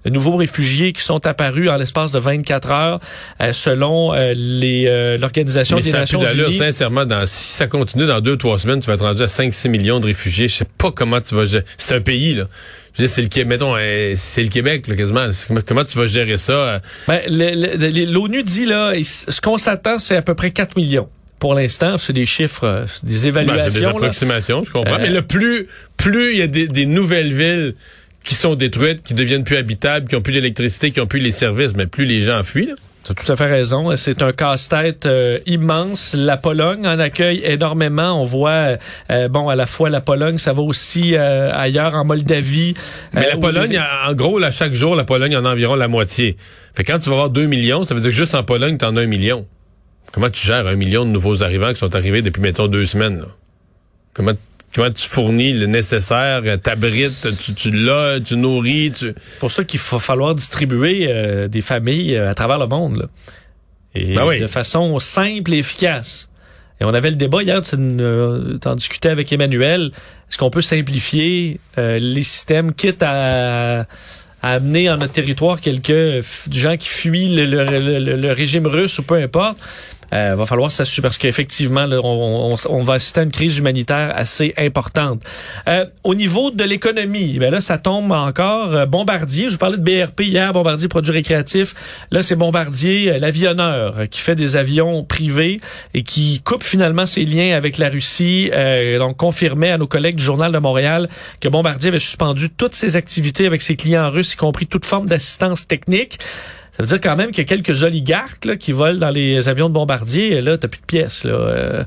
nouveaux 0.06 0.36
réfugiés 0.36 0.94
qui 0.94 1.02
sont 1.02 1.26
apparus 1.26 1.70
en 1.70 1.78
l'espace 1.78 2.12
de 2.12 2.20
24 2.20 2.72
heures, 2.72 3.00
euh, 3.42 3.54
selon 3.54 4.14
euh, 4.14 4.34
les 4.36 4.86
euh, 4.88 5.18
l'Organisation 5.18 5.78
des 5.78 5.84
ça 5.84 6.00
Nations 6.00 6.22
Unies. 6.24 6.54
sincèrement. 6.54 7.06
Dans, 7.06 7.26
si 7.26 7.54
ça 7.54 7.68
continue 7.68 8.06
dans 8.06 8.22
deux, 8.22 8.38
trois 8.38 8.60
semaines, 8.60 8.80
tu 8.80 8.88
vas 8.88 8.94
être 8.94 9.06
rendu 9.06 9.24
à 9.24 9.28
5-6 9.28 9.70
millions 9.70 10.00
de 10.00 10.06
réfugiés. 10.06 10.48
Je 10.48 10.56
sais 10.58 10.68
pas 10.78 10.92
comment 10.92 11.20
tu 11.20 11.34
vas 11.36 11.46
gérer. 11.46 11.66
C'est 11.78 11.96
un 11.96 12.02
pays, 12.02 12.36
là. 12.36 12.44
C'est 12.94 13.22
le 13.22 13.30
Québec, 13.30 13.48
mettons, 13.48 13.76
c'est 14.16 14.44
le 14.44 14.50
Québec, 14.50 14.88
là, 14.88 14.96
quasiment. 14.98 15.28
Comment, 15.66 15.86
tu 15.86 15.98
vas 15.98 16.08
gérer 16.08 16.38
ça? 16.38 16.82
Ben, 17.08 17.22
L'ONU 17.30 18.44
dit 18.44 18.66
là, 18.66 18.94
ce 19.02 19.40
qu'on 19.40 19.58
s'attend, 19.58 19.98
c'est 19.98 20.18
à 20.18 20.22
peu 20.22 20.36
près 20.36 20.52
4 20.52 20.76
millions. 20.76 21.08
Pour 21.42 21.54
l'instant, 21.56 21.98
c'est 21.98 22.14
des 22.14 22.26
chiffres, 22.26 22.64
euh, 22.64 22.86
c'est 22.88 23.04
des 23.04 23.10
Ben, 23.10 23.18
c'est 23.18 23.22
des 23.22 23.28
évaluations. 23.28 23.82
là. 23.82 23.90
approximations, 23.90 24.64
je 24.64 24.72
comprends. 24.72 24.94
Euh, 24.96 25.00
Mais 25.02 25.10
le 25.10 25.24
plus, 25.24 25.68
plus 25.98 26.32
il 26.32 26.38
y 26.40 26.42
a 26.44 26.48
des, 26.48 26.68
des 26.70 26.86
nouvelles 26.86 27.34
villes 27.34 27.76
qui 28.24 28.36
sont 28.36 28.56
détruites, 28.56 29.02
qui 29.04 29.14
deviennent 29.16 29.44
plus 29.44 29.58
habitables, 29.58 30.08
qui 30.08 30.16
ont 30.16 30.22
plus 30.22 30.34
d'électricité, 30.34 30.92
qui 30.92 31.02
ont 31.02 31.08
plus 31.08 31.20
les 31.20 31.32
services, 31.32 31.74
mais 31.76 31.88
plus 31.88 32.06
les 32.06 32.22
gens 32.22 32.44
fuient, 32.46 32.68
là. 32.68 32.76
Tu 33.04 33.12
as 33.14 33.16
tout 33.16 33.32
à 33.32 33.36
fait 33.36 33.48
raison. 33.48 33.96
C'est 33.96 34.22
un 34.22 34.32
casse-tête 34.32 35.08
euh, 35.08 35.40
immense. 35.48 36.14
La 36.16 36.38
Pologne 36.38 36.86
en 36.86 37.00
accueille 37.00 37.42
énormément. 37.44 38.22
On 38.22 38.24
voit, 38.26 38.78
euh, 39.10 39.28
bon, 39.28 39.50
à 39.50 39.56
la 39.56 39.66
fois 39.66 39.90
la 39.90 40.02
Pologne, 40.02 40.38
ça 40.38 40.54
va 40.54 40.62
aussi 40.62 41.16
euh, 41.16 41.50
ailleurs 41.52 41.96
en 41.96 42.06
Moldavie. 42.06 42.76
Mais 43.16 43.30
la 43.30 43.38
où- 43.38 43.40
Pologne, 43.40 43.82
en 44.08 44.14
gros, 44.14 44.38
là, 44.38 44.52
chaque 44.52 44.76
jour, 44.76 44.96
la 44.96 45.04
Pologne 45.04 45.36
en 45.36 45.46
a 45.46 45.50
environ 45.50 45.74
la 45.74 45.88
moitié. 45.88 46.38
Fait 46.76 46.84
que 46.84 46.92
quand 46.92 47.00
tu 47.00 47.10
vas 47.10 47.16
avoir 47.16 47.30
2 47.32 47.48
millions, 47.48 47.86
ça 47.86 47.96
veut 47.96 48.02
dire 48.02 48.12
que 48.12 48.16
juste 48.16 48.36
en 48.36 48.44
Pologne, 48.44 48.78
t'en 48.78 48.96
as 48.96 49.02
un 49.02 49.08
million. 49.08 49.48
Comment 50.12 50.30
tu 50.30 50.46
gères 50.46 50.68
un 50.68 50.76
million 50.76 51.06
de 51.06 51.12
nouveaux 51.12 51.44
arrivants 51.44 51.72
qui 51.72 51.80
sont 51.80 51.96
arrivés 51.96 52.22
depuis, 52.22 52.42
mettons, 52.42 52.68
deux 52.68 52.86
semaines? 52.86 53.20
Là? 53.20 53.28
Comment, 54.14 54.34
comment 54.76 54.92
tu 54.92 55.08
fournis 55.08 55.54
le 55.54 55.68
nécessaire, 55.68 56.42
euh, 56.46 56.58
t'abrites, 56.58 57.28
tu, 57.40 57.54
tu 57.54 57.72
l'as, 57.72 58.20
tu 58.20 58.36
nourris, 58.36 58.92
tu... 58.92 59.14
C'est 59.16 59.40
pour 59.40 59.52
ça 59.52 59.64
qu'il 59.64 59.80
va 59.80 60.00
falloir 60.00 60.36
distribuer 60.36 61.08
euh, 61.08 61.48
des 61.48 61.62
familles 61.62 62.16
euh, 62.16 62.32
à 62.32 62.36
travers 62.36 62.60
le 62.60 62.68
monde. 62.68 62.98
là. 62.98 63.06
Et 63.96 64.16
Ben 64.16 64.26
oui. 64.26 64.40
de 64.40 64.48
façon 64.48 65.00
simple 65.00 65.54
et 65.54 65.58
efficace. 65.60 66.30
Et 66.80 66.84
on 66.84 66.94
avait 66.94 67.10
le 67.12 67.16
débat 67.16 67.44
hier, 67.44 67.62
tu 67.62 67.76
euh, 67.78 68.58
t'en 68.58 68.76
discutais 68.76 69.10
avec 69.10 69.32
Emmanuel. 69.32 69.92
Est-ce 70.30 70.38
qu'on 70.38 70.50
peut 70.50 70.62
simplifier 70.64 71.60
euh, 71.78 72.00
les 72.00 72.24
systèmes, 72.24 72.74
quitte 72.74 73.04
à, 73.04 73.86
à 74.42 74.54
amener 74.54 74.90
en 74.90 74.98
notre 74.98 75.14
territoire 75.14 75.62
quelques 75.62 76.24
gens 76.52 76.78
qui 76.78 76.88
fuient 76.90 77.36
le- 77.36 78.16
le 78.16 78.32
régime 78.32 78.66
russe 78.68 79.00
ou 79.00 79.04
peu 79.04 79.16
importe? 79.16 79.58
Euh, 80.14 80.36
va 80.36 80.46
falloir 80.46 80.72
s'assurer 80.72 81.04
parce 81.04 81.18
qu'effectivement, 81.18 81.86
on, 82.04 82.54
on- 82.54 82.70
on 82.70 82.84
va 82.84 82.94
assister 82.96 83.22
à 83.22 83.24
une 83.24 83.32
crise 83.32 83.58
humanitaire 83.58 84.12
assez 84.16 84.54
importante. 84.58 85.22
Euh, 85.70 85.86
au 86.04 86.16
niveau 86.16 86.52
de 86.52 86.64
l'économie, 86.64 87.40
ben 87.40 87.52
là, 87.52 87.62
ça 87.62 87.78
tombe 87.78 88.12
encore. 88.12 88.76
Euh, 88.76 88.86
Bombardier, 88.86 89.46
je 89.48 89.54
vous 89.54 89.58
parlais 89.58 89.78
de 89.78 89.84
BRP 89.84 90.22
hier, 90.26 90.52
Bombardier 90.54 90.88
Produits 90.90 91.12
Récréatifs. 91.14 91.74
Là, 92.12 92.22
c'est 92.24 92.36
Bombardier, 92.36 93.12
euh, 93.14 93.18
l'avionneur, 93.20 94.00
euh, 94.00 94.06
qui 94.06 94.20
fait 94.20 94.36
des 94.36 94.56
avions 94.58 95.04
privés 95.04 95.58
et 95.94 96.04
qui 96.04 96.42
coupe 96.44 96.64
finalement 96.64 97.06
ses 97.06 97.24
liens 97.26 97.56
avec 97.56 97.78
la 97.78 97.90
Russie. 97.90 98.50
Euh, 98.54 99.00
donc, 99.00 99.18
confirmait 99.18 99.72
à 99.72 99.78
nos 99.78 99.88
collègues 99.88 100.16
du 100.16 100.24
Journal 100.24 100.52
de 100.52 100.58
Montréal 100.58 101.08
que 101.40 101.48
Bombardier 101.48 101.88
avait 101.90 102.00
suspendu 102.00 102.50
toutes 102.50 102.76
ses 102.76 102.96
activités 102.96 103.46
avec 103.46 103.62
ses 103.62 103.76
clients 103.76 104.10
russes, 104.12 104.34
y 104.34 104.38
compris 104.38 104.68
toute 104.68 104.86
forme 104.86 105.08
d'assistance 105.08 105.66
technique. 105.68 106.20
Ça 106.78 106.84
veut 106.84 106.88
dire 106.88 107.02
quand 107.02 107.16
même 107.16 107.32
qu'il 107.32 107.40
y 107.40 107.42
a 107.42 107.50
quelques 107.58 107.84
oligarques 107.84 108.46
là, 108.46 108.56
qui 108.56 108.72
volent 108.72 108.98
dans 109.00 109.10
les 109.10 109.50
avions 109.50 109.68
de 109.70 109.74
bombardier. 109.74 110.32
Et 110.34 110.42
là, 110.42 110.58
t'as 110.58 110.68
plus 110.70 110.80
de 110.82 110.86
pièces. 110.86 111.24
Là. 111.26 111.34
Euh, 111.34 111.84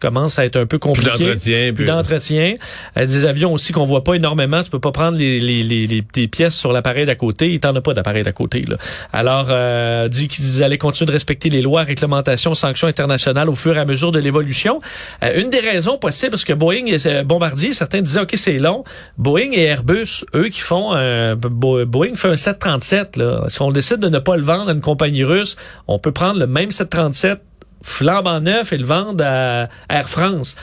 commence 0.00 0.38
à 0.38 0.44
être 0.46 0.54
un 0.54 0.60
peu 0.66 0.78
Plus 0.78 0.90
compliqué. 0.90 1.10
d'entretien, 1.10 1.58
Plus 1.66 1.72
plus... 1.74 1.84
d'entretien. 1.86 2.54
Euh, 2.96 3.04
des 3.04 3.26
avions 3.26 3.52
aussi 3.52 3.72
qu'on 3.72 3.84
voit 3.84 4.04
pas 4.04 4.14
énormément. 4.14 4.62
Tu 4.62 4.70
peux 4.70 4.78
pas 4.78 4.92
prendre 4.92 5.18
les, 5.18 5.40
les, 5.40 5.64
les, 5.64 5.88
les- 5.88 6.04
des 6.14 6.28
pièces 6.28 6.54
sur 6.54 6.72
l'appareil 6.72 7.04
d'à 7.04 7.16
côté. 7.16 7.50
Il 7.52 7.58
t'en 7.58 7.74
a 7.74 7.80
pas 7.80 7.94
d'appareil 7.94 8.22
d'à 8.22 8.30
côté. 8.30 8.62
Là. 8.62 8.76
Alors, 9.12 9.48
euh, 9.50 10.06
dit 10.06 10.28
qu'ils 10.28 10.62
allaient 10.62 10.78
continuer 10.78 11.06
de 11.08 11.12
respecter 11.12 11.50
les 11.50 11.60
lois, 11.62 11.82
réglementations, 11.82 12.54
sanctions 12.54 12.86
internationales 12.86 13.48
au 13.50 13.56
fur 13.56 13.76
et 13.76 13.80
à 13.80 13.84
mesure 13.84 14.12
de 14.12 14.20
l'évolution. 14.20 14.80
Euh, 15.24 15.40
une 15.42 15.50
des 15.50 15.58
raisons 15.58 15.98
possibles, 15.98 16.30
parce 16.30 16.44
que 16.44 16.52
Boeing 16.52 16.86
et 16.86 16.98
euh, 17.06 17.24
Bombardier, 17.24 17.72
certains 17.72 18.00
disaient, 18.00 18.20
OK, 18.20 18.34
c'est 18.36 18.58
long. 18.58 18.84
Boeing 19.16 19.50
et 19.52 19.64
Airbus, 19.64 20.24
eux 20.36 20.48
qui 20.48 20.60
font 20.60 20.92
un... 20.92 21.34
Bo- 21.34 21.84
Boeing 21.86 22.14
fait 22.14 22.28
un 22.28 22.36
737. 22.36 23.16
Là. 23.16 23.46
Si 23.48 23.60
on 23.62 23.72
décide 23.72 23.96
de 23.98 24.08
ne 24.08 24.20
pas 24.20 24.27
le 24.36 24.42
vendre 24.42 24.70
à 24.70 24.72
une 24.72 24.80
compagnie 24.80 25.24
russe, 25.24 25.56
on 25.86 25.98
peut 25.98 26.12
prendre 26.12 26.38
le 26.38 26.46
même 26.46 26.70
737 26.70 27.40
flambant 27.82 28.40
neuf 28.40 28.72
et 28.72 28.78
le 28.78 28.84
vendre 28.84 29.24
à 29.24 29.68
Air 29.88 30.08
France. 30.08 30.56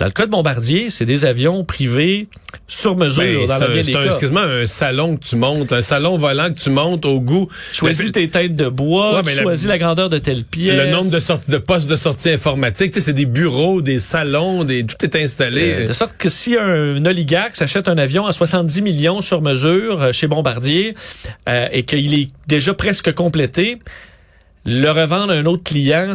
Dans 0.00 0.06
le 0.06 0.12
cas 0.12 0.24
de 0.24 0.30
Bombardier, 0.30 0.88
c'est 0.88 1.04
des 1.04 1.26
avions 1.26 1.62
privés 1.62 2.28
sur 2.66 2.96
mesure 2.96 3.22
Ben, 3.22 3.46
dans 3.46 3.54
c'est 3.54 3.60
la 3.60 3.66
un- 3.66 3.74
des 3.74 3.82
c'est 3.82 3.96
un- 3.96 4.62
un 4.62 4.66
salon 4.66 5.16
que 5.18 5.24
tu 5.26 5.36
montes, 5.36 5.72
un 5.72 5.82
salon 5.82 6.16
volant 6.16 6.50
que 6.52 6.58
tu 6.58 6.70
montes 6.70 7.04
au 7.04 7.20
goût. 7.20 7.48
Choisis 7.72 8.10
tes 8.10 8.30
têtes 8.30 8.56
de 8.56 8.68
bois, 8.68 9.16
Ouais, 9.16 9.22
tu 9.22 9.42
choisis 9.42 9.68
la 9.68 9.76
grandeur 9.76 10.08
de 10.08 10.16
telle 10.18 10.44
pièce. 10.44 10.74
Le 10.74 10.90
nombre 10.90 11.10
de 11.10 11.20
sorties 11.20 11.50
de 11.50 11.58
postes 11.58 11.88
de 11.90 11.96
sortie 11.96 12.30
informatique, 12.30 12.92
tu 12.92 13.00
sais, 13.00 13.06
c'est 13.06 13.12
des 13.12 13.26
bureaux, 13.26 13.82
des 13.82 14.00
salons, 14.00 14.64
des 14.64 14.84
tout 14.86 14.96
est 15.04 15.16
installé. 15.16 15.74
Euh, 15.80 15.86
de 15.88 15.92
sorte 15.92 16.16
que 16.16 16.30
si 16.30 16.56
un, 16.56 17.04
oligarque 17.04 17.54
s'achète 17.56 17.86
un 17.86 17.98
avion 17.98 18.26
à 18.26 18.32
70 18.32 18.80
millions 18.80 19.20
sur 19.20 19.42
mesure 19.42 20.00
euh, 20.02 20.12
chez 20.12 20.26
Bombardier 20.28 20.94
euh, 21.48 21.68
et 21.72 21.82
qu'il 21.82 22.14
est 22.14 22.28
déjà 22.48 22.72
presque 22.72 23.12
complété, 23.12 23.78
le 24.66 24.90
revendre 24.90 25.32
à 25.32 25.36
un 25.36 25.46
autre 25.46 25.62
client, 25.62 26.12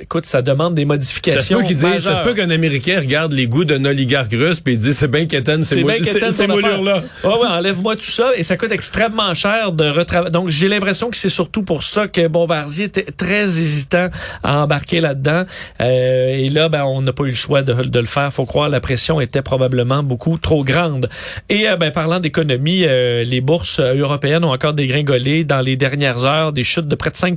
écoute, 0.00 0.24
ça 0.24 0.40
demande 0.40 0.74
des 0.74 0.82
ça 0.82 0.86
se 0.86 0.88
modifications. 0.88 1.58
peut 1.58 1.66
ça 1.66 1.78
se 1.78 1.86
majeures. 1.86 2.22
peut 2.22 2.34
qu'un 2.34 2.50
Américain 2.50 3.00
regarde 3.00 3.32
les 3.32 3.48
goûts 3.48 3.64
d'un 3.64 3.84
oligarque 3.84 4.32
russe 4.32 4.60
puis 4.60 4.74
il 4.74 4.78
dit 4.78 4.94
c'est 4.94 5.08
bien 5.08 5.26
qu'étonne 5.26 5.64
ces, 5.64 5.82
moulures-là. 5.82 7.02
Ouais, 7.24 7.30
ouais, 7.30 7.48
enlève-moi 7.48 7.96
tout 7.96 8.02
ça 8.02 8.30
et 8.36 8.44
ça 8.44 8.56
coûte 8.56 8.70
extrêmement 8.70 9.34
cher 9.34 9.72
de 9.72 9.84
retravailler. 9.84 10.30
Donc, 10.30 10.48
j'ai 10.50 10.68
l'impression 10.68 11.10
que 11.10 11.16
c'est 11.16 11.28
surtout 11.28 11.64
pour 11.64 11.82
ça 11.82 12.06
que 12.06 12.28
Bombardier 12.28 12.84
était 12.84 13.06
très 13.16 13.42
hésitant 13.42 14.08
à 14.44 14.62
embarquer 14.62 15.00
là-dedans. 15.00 15.42
Euh, 15.80 16.36
et 16.36 16.48
là, 16.50 16.68
ben, 16.68 16.84
on 16.84 17.02
n'a 17.02 17.12
pas 17.12 17.24
eu 17.24 17.30
le 17.30 17.34
choix 17.34 17.62
de, 17.62 17.72
de 17.72 17.98
le 17.98 18.06
faire. 18.06 18.32
Faut 18.32 18.46
croire, 18.46 18.68
la 18.68 18.80
pression 18.80 19.20
était 19.20 19.42
probablement 19.42 20.04
beaucoup 20.04 20.38
trop 20.38 20.62
grande. 20.62 21.08
Et 21.48 21.68
euh, 21.68 21.76
ben, 21.76 21.90
parlant 21.90 22.20
d'économie, 22.20 22.84
euh, 22.84 23.24
les 23.24 23.40
bourses 23.40 23.80
européennes 23.80 24.44
ont 24.44 24.52
encore 24.52 24.72
dégringolé 24.72 25.42
dans 25.42 25.60
les 25.60 25.76
dernières 25.76 26.24
heures, 26.24 26.52
des 26.52 26.64
chutes 26.64 26.88
de 26.88 26.94
près 26.94 27.10
de 27.10 27.16
5 27.16 27.36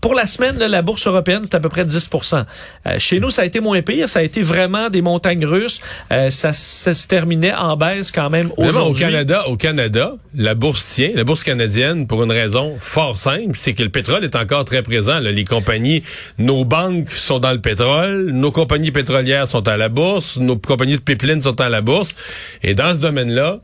Pour 0.00 0.14
la 0.14 0.26
semaine, 0.26 0.58
là, 0.58 0.68
la 0.68 0.82
bourse 0.82 1.06
européenne, 1.06 1.42
c'est 1.44 1.54
à 1.54 1.60
peu 1.60 1.68
près 1.68 1.84
10% 1.84 2.44
Euh, 2.86 2.98
Chez 2.98 3.20
nous, 3.20 3.30
ça 3.30 3.42
a 3.42 3.44
été 3.44 3.60
moins 3.60 3.82
pire. 3.82 4.08
Ça 4.08 4.20
a 4.20 4.22
été 4.22 4.42
vraiment 4.42 4.88
des 4.90 5.02
montagnes 5.02 5.44
russes. 5.46 5.80
Euh, 6.12 6.30
ça, 6.30 6.52
ça 6.52 6.94
se 6.94 7.06
terminait 7.06 7.54
en 7.54 7.76
baisse 7.76 8.10
quand 8.12 8.30
même 8.30 8.48
Vraiment, 8.56 8.66
au 8.66 8.90
aujourd'hui. 8.90 9.04
Canada, 9.04 9.48
au 9.48 9.56
Canada, 9.56 10.12
la 10.34 10.54
bourse 10.54 10.84
tient, 10.94 11.10
la 11.14 11.24
bourse 11.24 11.44
canadienne, 11.44 12.06
pour 12.06 12.22
une 12.22 12.32
raison 12.32 12.76
fort 12.80 13.16
simple, 13.18 13.52
c'est 13.54 13.74
que 13.74 13.82
le 13.82 13.88
pétrole 13.88 14.24
est 14.24 14.36
encore 14.36 14.64
très 14.64 14.82
présent. 14.82 15.18
là. 15.20 15.32
Les 15.32 15.44
compagnies, 15.44 16.02
nos 16.38 16.64
banques 16.64 17.10
sont 17.10 17.38
dans 17.38 17.52
le 17.52 17.60
pétrole, 17.60 18.30
nos 18.32 18.52
compagnies 18.52 18.90
pétrolières 18.92 19.46
sont 19.48 19.66
à 19.68 19.76
la 19.76 19.88
bourse, 19.88 20.36
nos 20.38 20.56
compagnies 20.56 20.96
de 20.96 21.00
pipeline 21.00 21.42
sont 21.42 21.60
à 21.60 21.68
la 21.68 21.80
bourse. 21.80 22.14
Et 22.62 22.74
dans 22.74 22.92
ce 22.92 22.98
domaine-là, 22.98 23.60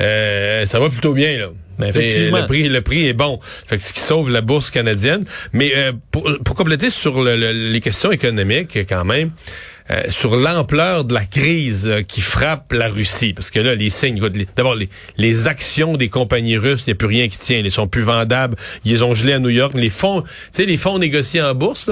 euh, 0.00 0.66
ça 0.66 0.80
va 0.80 0.88
plutôt 0.88 1.14
bien 1.14 1.36
là. 1.38 1.46
Effectivement. 1.82 2.40
Le 2.40 2.46
prix, 2.46 2.68
le 2.68 2.80
prix 2.82 3.06
est 3.06 3.12
bon. 3.14 3.38
Fait 3.66 3.78
que 3.78 3.82
ce 3.84 3.92
qui 3.92 4.00
sauve 4.00 4.30
la 4.30 4.40
bourse 4.40 4.70
canadienne. 4.70 5.24
Mais 5.52 5.72
euh, 5.76 5.92
pour, 6.10 6.28
pour 6.44 6.54
compléter 6.54 6.90
sur 6.90 7.22
le- 7.22 7.36
le- 7.36 7.70
les 7.72 7.80
questions 7.80 8.12
économiques, 8.12 8.78
quand 8.88 9.04
même, 9.04 9.30
euh, 9.90 10.02
sur 10.08 10.36
l'ampleur 10.36 11.04
de 11.04 11.12
la 11.12 11.24
crise 11.24 11.88
euh, 11.88 12.02
qui 12.02 12.22
frappe 12.22 12.72
la 12.72 12.88
Russie, 12.88 13.34
parce 13.34 13.50
que 13.50 13.60
là, 13.60 13.74
les 13.74 13.90
signes, 13.90 14.18
d'abord 14.56 14.76
les, 15.18 15.46
actions 15.46 15.98
des 15.98 16.08
compagnies 16.08 16.56
russes, 16.56 16.84
il 16.86 16.90
n'y 16.90 16.92
a 16.92 16.96
plus 16.96 17.06
rien 17.06 17.28
qui 17.28 17.38
tient, 17.38 17.58
ils 17.58 17.70
sont 17.70 17.86
plus 17.86 18.00
vendables, 18.00 18.56
ils 18.86 19.04
ont 19.04 19.14
gelés 19.14 19.34
à 19.34 19.38
New 19.38 19.50
York. 19.50 19.72
Les 19.74 19.90
fonds, 19.90 20.22
tu 20.22 20.28
sais, 20.52 20.64
les 20.64 20.78
fonds 20.78 20.98
négociés 20.98 21.42
en 21.42 21.54
bourse, 21.54 21.90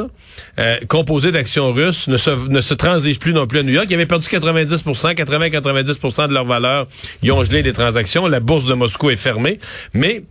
euh, 0.58 0.78
composés 0.88 1.32
d'actions 1.32 1.70
russes, 1.72 2.08
ne 2.08 2.16
se, 2.16 2.30
ne 2.30 2.62
se 2.62 2.72
transigent 2.72 3.18
plus 3.18 3.34
non 3.34 3.46
plus 3.46 3.58
à 3.58 3.62
New 3.62 3.72
York. 3.72 3.86
Ils 3.90 3.94
avaient 3.94 4.06
perdu 4.06 4.26
90 4.26 4.84
80-90 4.84 6.28
de 6.28 6.32
leur 6.32 6.46
valeur. 6.46 6.86
Ils 7.22 7.32
ont 7.32 7.44
gelé 7.44 7.62
des 7.62 7.74
transactions. 7.74 8.26
La 8.26 8.40
bourse 8.40 8.64
de 8.64 8.74
Moscou 8.74 9.10
est 9.10 9.16
fermée. 9.16 9.58
Mais 9.92 10.22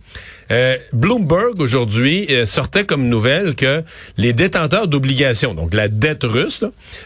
euh, 0.52 0.76
Bloomberg 0.92 1.60
aujourd'hui 1.60 2.26
euh, 2.30 2.46
sortait 2.46 2.84
comme 2.84 3.08
nouvelle 3.08 3.54
que 3.54 3.82
les 4.18 4.32
détenteurs 4.32 4.86
d'obligations, 4.86 5.54
donc 5.54 5.74
la 5.74 5.88
dette 5.88 6.24
russe, 6.24 6.62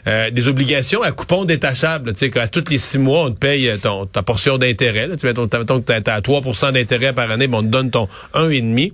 euh, 0.07 0.31
des 0.31 0.49
obligations 0.49 1.03
à 1.03 1.13
coupon 1.13 1.45
détachable, 1.45 2.13
tu 2.13 2.19
sais 2.19 2.31
qu'à 2.31 2.49
tous 2.49 2.65
les 2.71 2.79
six 2.79 2.99
mois 2.99 3.25
on 3.25 3.31
te 3.31 3.39
paye 3.39 3.71
ta 4.13 4.23
portion 4.23 4.59
d'intérêt. 4.59 5.09
Tu 5.17 5.27
mettons, 5.27 5.49
mettons 5.53 5.81
que 5.81 5.99
t'as 5.99 6.15
à 6.15 6.21
3 6.21 6.73
d'intérêt 6.73 7.13
par 7.13 7.31
année, 7.31 7.47
mais 7.47 7.57
on 7.57 7.63
te 7.63 7.69
donne 7.69 7.91
ton 7.91 8.09
1,5. 8.35 8.93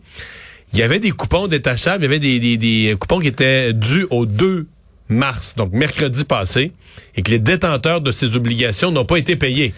Il 0.75 0.79
y 0.79 0.83
avait 0.83 1.01
des 1.01 1.11
coupons 1.11 1.49
détachables, 1.49 2.05
il 2.05 2.07
y 2.07 2.07
avait 2.07 2.19
des, 2.19 2.39
des, 2.39 2.57
des 2.57 2.97
coupons 2.99 3.19
qui 3.19 3.29
étaient 3.29 3.73
dus 3.73 4.07
au 4.11 4.27
2 4.27 4.67
mars, 5.09 5.55
donc 5.57 5.73
mercredi 5.73 6.25
passé, 6.25 6.73
et 7.17 7.23
que 7.23 7.31
les 7.31 7.39
détenteurs 7.39 8.01
de 8.01 8.11
ces 8.11 8.37
obligations 8.37 8.91
n'ont 8.91 9.05
pas 9.05 9.17
été 9.17 9.37
payés. 9.37 9.75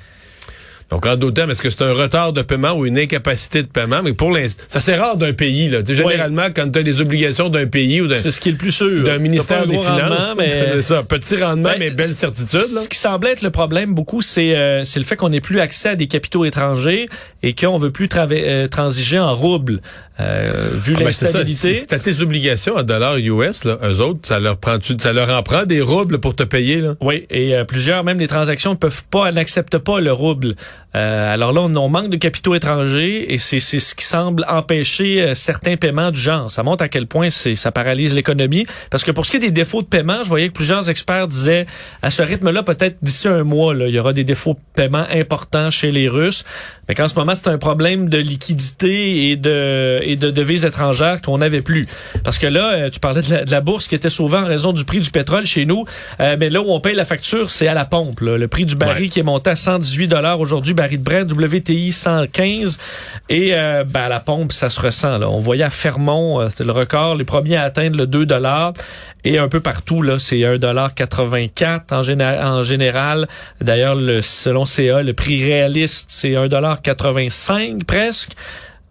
Donc, 0.90 1.06
en 1.06 1.16
d'autres 1.16 1.34
termes, 1.34 1.50
est-ce 1.50 1.62
que 1.62 1.70
c'est 1.70 1.82
un 1.82 1.92
retard 1.92 2.32
de 2.32 2.42
paiement 2.42 2.72
ou 2.72 2.86
une 2.86 2.98
incapacité 2.98 3.62
de 3.62 3.68
paiement? 3.68 4.02
Mais 4.02 4.12
pour 4.12 4.30
l'instant, 4.30 4.64
ça 4.68 4.80
c'est 4.80 4.96
rare 4.96 5.16
d'un 5.16 5.32
pays. 5.32 5.68
Là. 5.68 5.80
Généralement, 5.86 6.46
quand 6.54 6.70
tu 6.70 6.78
as 6.78 6.82
des 6.82 7.00
obligations 7.00 7.48
d'un 7.48 7.66
pays 7.66 8.00
ou 8.00 8.08
d'un 8.08 8.14
C'est 8.14 8.30
ce 8.30 8.40
qui 8.40 8.50
est 8.50 8.52
le 8.52 8.58
plus 8.58 8.72
sûr. 8.72 9.02
d'un 9.02 9.18
ministère 9.18 9.66
des 9.66 9.78
Finances, 9.78 10.34
mais... 10.38 10.82
ça, 10.82 11.02
petit 11.02 11.36
rendement, 11.36 11.70
Ben, 11.70 11.78
mais 11.78 11.90
belle 11.90 12.06
certitude. 12.06 12.60
Là. 12.74 12.80
Ce 12.80 12.88
qui 12.88 12.98
semblait 12.98 13.32
être 13.32 13.42
le 13.42 13.50
problème 13.50 13.94
beaucoup, 13.94 14.22
c'est 14.22 14.56
euh, 14.56 14.84
c'est 14.84 14.98
le 14.98 15.04
fait 15.04 15.16
qu'on 15.16 15.30
n'ait 15.30 15.40
plus 15.40 15.60
accès 15.60 15.90
à 15.90 15.96
des 15.96 16.06
capitaux 16.06 16.44
étrangers 16.44 17.06
et 17.42 17.54
qu'on 17.54 17.76
veut 17.76 17.90
plus 17.90 18.08
euh, 18.14 18.66
transiger 18.68 19.18
en 19.18 19.34
roubles. 19.34 19.80
Euh, 20.20 20.70
vu 20.74 20.92
Ah, 20.94 20.98
ben, 21.00 21.06
l'instabilité. 21.06 21.74
Si 21.74 21.80
si 21.80 21.86
t'as 21.86 21.98
tes 21.98 22.20
obligations 22.20 22.76
à 22.76 22.84
dollars 22.84 23.16
US, 23.16 23.64
là, 23.64 23.78
eux 23.82 24.00
autres, 24.00 24.20
ça 24.22 24.38
leur 24.38 24.58
prend 24.58 24.78
ça 24.80 25.12
leur 25.12 25.28
en 25.28 25.42
prend 25.42 25.66
des 25.66 25.80
roubles 25.80 26.20
pour 26.20 26.36
te 26.36 26.44
payer. 26.44 26.80
Là. 26.80 26.94
Oui, 27.00 27.26
et 27.30 27.56
euh, 27.56 27.64
plusieurs, 27.64 28.04
même 28.04 28.20
les 28.20 28.28
transactions 28.28 28.76
peuvent 28.76 29.04
pas, 29.10 29.32
n'acceptent 29.32 29.78
pas 29.78 30.00
le 30.00 30.12
rouble. 30.12 30.54
Euh, 30.96 31.34
alors 31.34 31.52
là, 31.52 31.60
on, 31.62 31.74
on 31.76 31.88
manque 31.88 32.08
de 32.10 32.16
capitaux 32.16 32.54
étrangers 32.54 33.32
et 33.32 33.38
c'est 33.38 33.60
c'est 33.60 33.78
ce 33.78 33.94
qui 33.94 34.04
semble 34.04 34.44
empêcher 34.48 35.22
euh, 35.22 35.34
certains 35.34 35.76
paiements 35.76 36.10
du 36.10 36.20
genre. 36.20 36.50
Ça 36.50 36.62
montre 36.62 36.84
à 36.84 36.88
quel 36.88 37.06
point 37.06 37.30
c'est 37.30 37.54
ça 37.56 37.72
paralyse 37.72 38.14
l'économie. 38.14 38.66
Parce 38.90 39.02
que 39.04 39.10
pour 39.10 39.26
ce 39.26 39.32
qui 39.32 39.36
est 39.38 39.40
des 39.40 39.50
défauts 39.50 39.82
de 39.82 39.86
paiement, 39.88 40.22
je 40.22 40.28
voyais 40.28 40.48
que 40.48 40.52
plusieurs 40.54 40.88
experts 40.88 41.28
disaient 41.28 41.66
à 42.02 42.10
ce 42.10 42.22
rythme-là, 42.22 42.62
peut-être 42.62 42.96
d'ici 43.02 43.26
un 43.28 43.42
mois, 43.44 43.74
là, 43.74 43.86
il 43.88 43.94
y 43.94 43.98
aura 43.98 44.12
des 44.12 44.24
défauts 44.24 44.54
de 44.54 44.58
paiement 44.74 45.04
importants 45.12 45.70
chez 45.70 45.90
les 45.90 46.08
Russes. 46.08 46.44
Mais 46.88 46.94
qu'en 46.94 47.08
ce 47.08 47.14
moment, 47.16 47.34
c'est 47.34 47.48
un 47.48 47.58
problème 47.58 48.08
de 48.08 48.18
liquidité 48.18 49.30
et 49.30 49.36
de 49.36 50.00
et 50.02 50.16
de 50.16 50.30
devises 50.30 50.64
étrangères 50.64 51.20
qu'on 51.22 51.38
n'avait 51.38 51.62
plus. 51.62 51.86
Parce 52.22 52.38
que 52.38 52.46
là, 52.46 52.72
euh, 52.74 52.90
tu 52.90 53.00
parlais 53.00 53.22
de 53.22 53.30
la, 53.30 53.44
de 53.44 53.50
la 53.50 53.60
bourse 53.60 53.88
qui 53.88 53.94
était 53.94 54.10
souvent 54.10 54.42
en 54.42 54.46
raison 54.46 54.72
du 54.72 54.84
prix 54.84 55.00
du 55.00 55.10
pétrole 55.10 55.46
chez 55.46 55.64
nous, 55.66 55.84
euh, 56.20 56.36
mais 56.38 56.50
là 56.50 56.60
où 56.60 56.66
on 56.70 56.80
paye 56.80 56.94
la 56.94 57.04
facture, 57.04 57.50
c'est 57.50 57.66
à 57.68 57.74
la 57.74 57.84
pompe. 57.84 58.20
là. 58.20 58.36
Le 58.36 58.48
prix 58.48 58.64
du 58.64 58.76
baril 58.76 59.04
Ouais. 59.04 59.08
qui 59.08 59.18
est 59.20 59.24
monté 59.24 59.50
à 59.50 59.56
118 59.56 60.08
dollars 60.08 60.38
aujourd'hui, 60.40 60.74
WTI 60.92 61.92
115, 61.92 62.78
et 63.28 63.50
euh, 63.52 63.84
ben, 63.84 64.08
la 64.08 64.20
pompe, 64.20 64.52
ça 64.52 64.70
se 64.70 64.80
ressent. 64.80 65.18
Là. 65.18 65.28
On 65.28 65.40
voyait 65.40 65.64
à 65.64 65.70
Fermont, 65.70 66.40
euh, 66.40 66.48
c'était 66.48 66.64
le 66.64 66.72
record, 66.72 67.14
les 67.14 67.24
premiers 67.24 67.56
à 67.56 67.62
atteindre 67.62 67.96
le 67.96 68.06
2 68.06 68.26
dollars. 68.26 68.72
Et 69.24 69.38
un 69.38 69.48
peu 69.48 69.60
partout, 69.60 70.02
là, 70.02 70.18
c'est 70.18 70.36
1,84 70.36 71.92
en, 71.92 72.02
géné- 72.02 72.42
en 72.44 72.62
général. 72.62 73.26
D'ailleurs, 73.60 73.94
le, 73.94 74.20
selon 74.20 74.66
CA, 74.66 75.02
le 75.02 75.14
prix 75.14 75.42
réaliste, 75.42 76.06
c'est 76.10 76.32
1,85 76.32 77.84
presque. 77.84 78.32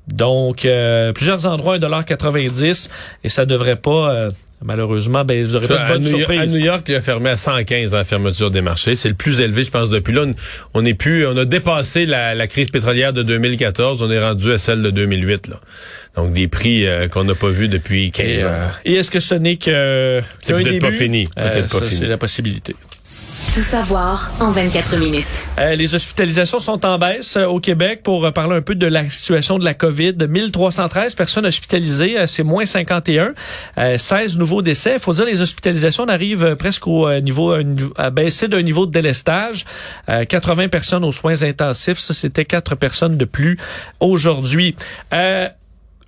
Donc, 0.08 0.66
euh, 0.66 1.14
plusieurs 1.14 1.46
endroits, 1.46 1.78
1,90 1.78 2.90
et 3.24 3.30
ça 3.30 3.46
devrait 3.46 3.78
pas, 3.78 4.12
euh, 4.12 4.32
malheureusement, 4.64 5.24
ben, 5.26 5.44
vous 5.44 5.56
aurez 5.56 5.68
pas 5.68 5.84
de 5.90 5.94
bonne 5.94 6.02
New 6.04 6.10
York, 6.18 6.30
à 6.30 6.34
surprise. 6.34 6.56
New 6.56 6.64
York, 6.66 6.86
il 6.88 6.96
a 6.96 7.02
fermé 7.02 7.30
à 7.30 7.38
115 7.38 7.94
à 7.96 8.00
la 8.00 8.06
fermeture 8.06 8.52
des 8.52 8.62
marchés. 8.62 8.96
C'est 8.96 9.10
le 9.10 9.16
plus 9.16 9.40
élevé, 9.40 9.64
je 9.64 9.72
pense, 9.72 9.90
depuis 9.90 10.14
là. 10.14 10.24
On- 10.24 10.34
On 10.74 10.86
est 10.86 10.94
plus, 10.94 11.26
on 11.28 11.38
a 11.38 11.46
dépassé 11.46 12.06
la, 12.06 12.34
la 12.36 12.48
crise 12.48 12.70
pétrolière 12.70 13.14
de 13.14 13.24
2014. 13.24 14.02
On 14.02 14.10
est 14.12 14.20
rendu 14.22 14.52
à 14.52 14.58
celle 14.58 14.82
de 14.82 14.90
2008, 14.90 15.48
là. 15.48 15.60
Donc, 16.16 16.34
des 16.34 16.48
prix 16.48 16.86
euh, 16.86 17.08
qu'on 17.08 17.24
n'a 17.24 17.36
pas 17.36 17.50
vus 17.50 17.68
depuis 17.68 18.12
15 18.12 18.26
Et, 18.28 18.44
ans. 18.46 18.50
euh, 18.50 18.68
et 18.86 18.94
est-ce 18.96 19.10
que 19.12 19.20
ce 19.20 19.34
n'est 19.36 19.56
que 19.56 20.22
C'est 20.42 20.54
peut-être 20.54 20.80
pas 20.80 20.92
fini. 20.92 21.28
Euh, 21.38 21.50
Peut-être 21.52 21.72
pas 21.72 21.80
ça, 21.80 21.86
fini. 21.86 22.00
c'est 22.02 22.06
la 22.08 22.18
possibilité. 22.18 22.76
Tout 23.54 23.62
savoir 23.62 24.32
en 24.40 24.50
24 24.50 24.98
minutes. 24.98 25.46
Euh, 25.60 25.76
les 25.76 25.94
hospitalisations 25.94 26.60
sont 26.60 26.84
en 26.88 26.98
baisse 26.98 27.38
euh, 27.38 27.46
au 27.46 27.60
Québec 27.60 28.02
pour 28.02 28.26
euh, 28.26 28.32
parler 28.32 28.56
un 28.56 28.64
peu 28.64 28.74
de 28.74 28.88
la 28.88 29.08
situation 29.12 29.60
de 29.60 29.64
la 29.64 29.76
COVID. 29.76 30.16
1313 30.28 31.14
personnes 31.14 31.46
hospitalisées, 31.46 32.16
c'est 32.26 32.42
moins 32.42 32.66
51. 32.66 33.36
Euh, 33.78 33.98
16 34.00 34.40
nouveaux 34.40 34.64
décès. 34.64 34.94
Il 34.96 35.00
faut 35.00 35.14
dire 35.14 35.26
les 35.26 35.42
hospitalisations 35.42 36.08
arrivent 36.08 36.44
euh, 36.44 36.56
presque 36.56 36.88
au 36.88 37.14
niveau 37.20 37.56
à 37.96 38.10
baisser 38.10 38.48
d'un 38.48 38.64
niveau 38.64 38.88
de 38.88 38.92
délestage. 38.92 39.66
Euh, 40.10 40.26
80 40.26 40.70
personnes 40.70 41.04
aux 41.04 41.12
soins 41.12 41.44
intensifs. 41.44 42.00
Ça, 42.00 42.16
c'était 42.16 42.46
4 42.46 42.74
personnes 42.76 43.18
de 43.18 43.26
plus 43.26 43.58
aujourd'hui. 44.00 44.76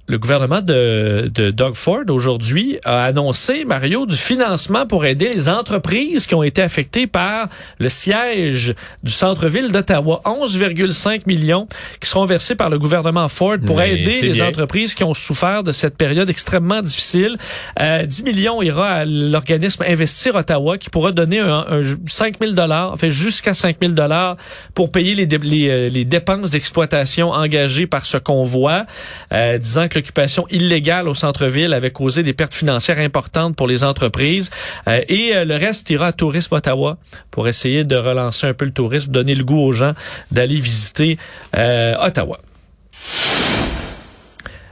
Euh, 0.10 0.16
le 0.16 0.20
gouvernement 0.20 0.62
de, 0.62 1.30
de 1.34 1.52
Doug 1.52 1.76
Ford 1.76 2.04
aujourd'hui 2.10 2.78
a 2.86 3.04
annoncé, 3.06 3.66
Mario, 3.66 4.06
du 4.06 4.16
financement 4.16 4.86
pour 4.86 5.06
aider 5.06 5.30
les 5.34 5.50
entreprises 5.50 6.26
qui 6.26 6.36
ont 6.36 6.44
été 6.44 6.62
affectées 6.62 7.08
par 7.08 7.48
le 7.80 7.90
siège 7.90 8.74
du 9.04 9.12
centre-ville 9.12 9.72
d'Ottawa. 9.72 10.22
11,5 10.26 11.24
millions 11.28 11.68
qui 12.00 12.10
seront 12.10 12.26
versés 12.26 12.56
par 12.56 12.70
le 12.70 12.80
gouvernement 12.80 13.28
Ford 13.28 13.58
pour 13.66 13.82
aider 13.82 14.22
les 14.22 14.30
bien. 14.30 14.48
entreprises 14.48 14.96
qui 14.96 15.04
ont 15.04 15.14
souffert 15.14 15.64
de 15.64 15.72
cette 15.72 15.98
période 15.98 16.30
extrêmement 16.30 16.82
difficile. 16.82 17.38
Euh, 17.82 18.06
10 18.06 18.24
millions 18.24 18.62
ira 18.62 18.90
à 18.90 19.06
l'organisme 19.06 19.84
Investir 19.88 20.36
Ottawa 20.36 20.78
qui 20.78 20.90
pourra 20.90 21.12
donner 21.12 21.40
un, 21.40 21.66
un 21.70 21.82
5 22.06 22.40
000 22.40 22.54
dollars, 22.54 22.92
enfin 22.94 23.10
jusqu'à 23.10 23.54
5 23.54 23.78
000 23.82 23.94
dollars 23.94 24.38
pour 24.74 24.92
payer 24.92 25.16
les, 25.16 25.26
les, 25.26 25.70
euh, 25.70 25.90
les 25.90 26.06
dépenses 26.06 26.52
d'exploitation 26.52 27.32
engagées 27.32 27.88
par 27.88 28.06
ce 28.06 28.18
convoi, 28.18 28.86
euh, 29.34 29.58
disant 29.58 29.88
que 29.88 29.95
l'occupation 29.96 30.46
illégale 30.50 31.08
au 31.08 31.14
centre-ville 31.14 31.74
avait 31.74 31.92
causé 31.92 32.24
des 32.24 32.34
pertes 32.34 32.54
financières 32.54 33.00
importantes 33.00 33.56
pour 33.56 33.68
les 33.68 33.84
entreprises. 33.84 34.52
Euh, 34.88 35.02
et 35.08 35.36
euh, 35.36 35.46
le 35.46 35.56
reste 35.56 35.90
ira 35.90 36.08
à 36.08 36.12
Tourisme 36.12 36.56
Ottawa 36.56 36.98
pour 37.32 37.48
essayer 37.48 37.84
de 37.84 37.96
relancer 37.96 38.48
un 38.48 38.54
peu 38.54 38.66
le 38.66 38.72
tourisme, 38.72 39.12
donner 39.12 39.36
le 39.36 39.44
goût 39.44 39.60
aux 39.60 39.72
gens 39.72 39.94
d'aller 40.32 40.56
visiter 40.56 41.18
euh, 41.56 41.96
Ottawa. 42.00 42.40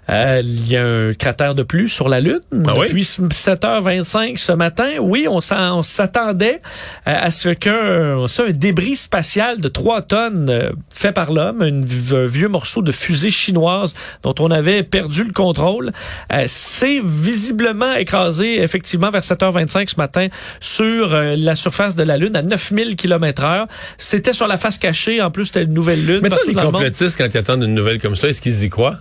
Euh, 0.09 0.41
il 0.43 0.67
y 0.67 0.77
a 0.77 0.85
un 0.85 1.13
cratère 1.13 1.55
de 1.55 1.63
plus 1.63 1.89
sur 1.89 2.09
la 2.09 2.19
Lune 2.19 2.41
Ah 2.67 2.73
oui? 2.77 2.87
depuis 2.87 3.03
7h25 3.03 4.37
ce 4.37 4.51
matin. 4.51 4.89
Oui, 4.99 5.27
on 5.29 5.41
s'attendait 5.41 6.61
à 7.05 7.31
ce 7.31 7.49
qu'un 7.49 8.23
un 8.23 8.51
débris 8.51 8.95
spatial 8.95 9.61
de 9.61 9.67
3 9.67 10.01
tonnes 10.01 10.47
euh, 10.49 10.71
fait 10.93 11.11
par 11.11 11.31
l'homme, 11.31 11.61
un 11.61 12.25
vieux 12.25 12.47
morceau 12.47 12.81
de 12.81 12.91
fusée 12.91 13.31
chinoise 13.31 13.93
dont 14.23 14.35
on 14.39 14.51
avait 14.51 14.83
perdu 14.83 15.23
le 15.23 15.31
contrôle, 15.31 15.91
euh, 16.31 16.43
s'est 16.47 17.01
visiblement 17.03 17.93
écrasé 17.93 18.61
effectivement 18.61 19.09
vers 19.09 19.21
7h25 19.21 19.89
ce 19.89 19.95
matin 19.97 20.27
sur 20.59 21.13
euh, 21.13 21.35
la 21.37 21.55
surface 21.55 21.95
de 21.95 22.03
la 22.03 22.17
Lune 22.17 22.35
à 22.35 22.41
9000 22.41 22.95
km 22.95 23.43
heure. 23.43 23.67
C'était 23.97 24.33
sur 24.33 24.47
la 24.47 24.57
face 24.57 24.77
cachée. 24.77 25.21
En 25.21 25.31
plus, 25.31 25.45
c'était 25.45 25.63
une 25.63 25.73
nouvelle 25.73 26.05
Lune. 26.05 26.19
Mais 26.21 26.29
toi, 26.29 26.39
les 26.47 26.53
le 26.53 26.61
complotistes, 26.61 27.17
quand 27.17 27.27
ils 27.33 27.37
attendent 27.37 27.63
une 27.63 27.73
nouvelle 27.73 27.99
comme 27.99 28.15
ça, 28.15 28.29
est-ce 28.29 28.41
qu'ils 28.41 28.63
y 28.63 28.69
croient? 28.69 28.97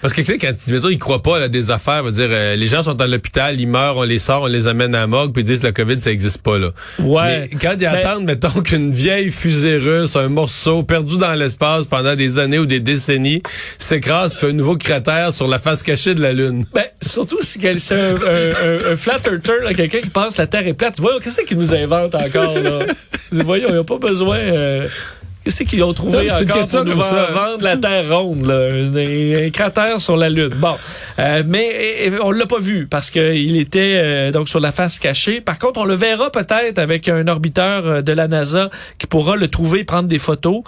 Parce 0.00 0.14
que, 0.14 0.22
sais, 0.40 0.46
quand 0.46 0.52
ils, 0.66 0.72
mettons, 0.74 0.88
ils 0.88 0.98
croient 0.98 1.22
pas 1.22 1.42
à 1.42 1.48
des 1.48 1.70
affaires, 1.70 2.02
veut 2.02 2.12
dire, 2.12 2.28
euh, 2.30 2.56
les 2.56 2.66
gens 2.66 2.82
sont 2.82 3.00
à 3.00 3.06
l'hôpital, 3.06 3.60
ils 3.60 3.66
meurent, 3.68 3.96
on 3.96 4.02
les 4.02 4.18
sort, 4.18 4.42
on 4.42 4.46
les 4.46 4.66
amène 4.66 4.94
à 4.94 5.00
la 5.00 5.06
morgue, 5.06 5.32
puis 5.32 5.42
ils 5.42 5.46
disent 5.46 5.60
que 5.60 5.66
la 5.66 5.72
COVID, 5.72 6.00
ça 6.00 6.10
existe 6.10 6.42
pas, 6.42 6.58
là. 6.58 6.70
Ouais. 6.98 7.48
Mais 7.50 7.58
quand 7.60 7.72
ils 7.72 7.78
Ben- 7.80 7.94
attendent, 7.94 8.24
mettons, 8.24 8.60
qu'une 8.62 8.92
vieille 8.92 9.30
fusée 9.30 9.76
russe, 9.78 10.16
un 10.16 10.28
morceau 10.28 10.82
perdu 10.82 11.18
dans 11.18 11.34
l'espace 11.34 11.86
pendant 11.86 12.14
des 12.14 12.38
années 12.38 12.58
ou 12.58 12.66
des 12.66 12.80
décennies, 12.80 13.42
s'écrase, 13.78 14.34
fait 14.34 14.48
un 14.48 14.52
nouveau 14.52 14.76
cratère 14.76 15.32
sur 15.32 15.48
la 15.48 15.58
face 15.58 15.82
cachée 15.82 16.14
de 16.14 16.20
la 16.22 16.32
Lune. 16.32 16.64
Ben, 16.74 16.84
surtout 17.00 17.38
si 17.42 17.58
c'est 17.78 17.94
un, 17.94 18.14
un, 18.14 18.14
un, 18.14 18.92
un 18.92 18.96
flat 18.96 19.18
earther, 19.26 19.62
là, 19.64 19.74
quelqu'un 19.74 20.00
qui 20.00 20.10
pense 20.10 20.34
que 20.34 20.42
la 20.42 20.46
Terre 20.46 20.66
est 20.66 20.74
plate. 20.74 20.98
Voyons, 21.00 21.18
qu'est-ce 21.20 21.40
qu'ils 21.42 21.58
nous 21.58 21.74
inventent 21.74 22.14
encore, 22.14 22.58
là? 22.58 22.86
Voyons, 23.32 23.68
ils 23.70 23.74
n'ont 23.74 23.84
pas 23.84 23.98
besoin... 23.98 24.38
euh, 24.38 24.88
Qu'est-ce 25.44 25.62
qu'ils 25.62 25.82
ont 25.82 25.94
trouvé 25.94 26.12
Non, 26.12 26.18
c'est 26.28 26.42
une 26.44 26.50
encore 26.50 26.60
question 26.62 26.84
pour 26.84 26.94
nous 26.96 27.00
vendre 27.02 27.62
la 27.62 27.76
Terre 27.78 28.04
ronde, 28.18 28.44
là, 28.46 28.54
un, 28.54 29.46
un 29.46 29.50
cratère 29.50 29.98
sur 30.00 30.16
la 30.16 30.28
Lune. 30.28 30.52
Bon, 30.56 30.74
Euh, 31.18 31.42
mais 31.46 32.10
on 32.22 32.30
l'a 32.32 32.44
pas 32.46 32.58
vu 32.58 32.86
parce 32.86 33.10
qu'il 33.10 33.56
était 33.56 33.94
euh, 33.96 34.30
donc 34.30 34.48
sur 34.50 34.60
la 34.60 34.72
face 34.72 34.98
cachée. 34.98 35.40
Par 35.40 35.58
contre, 35.58 35.80
on 35.80 35.84
le 35.86 35.94
verra 35.94 36.30
peut-être 36.30 36.78
avec 36.78 37.08
un 37.08 37.26
orbiteur 37.28 37.86
euh, 37.86 38.02
de 38.02 38.12
la 38.12 38.28
NASA 38.28 38.68
qui 38.98 39.06
pourra 39.06 39.36
le 39.36 39.48
trouver, 39.48 39.84
prendre 39.84 40.08
des 40.08 40.18
photos. 40.18 40.62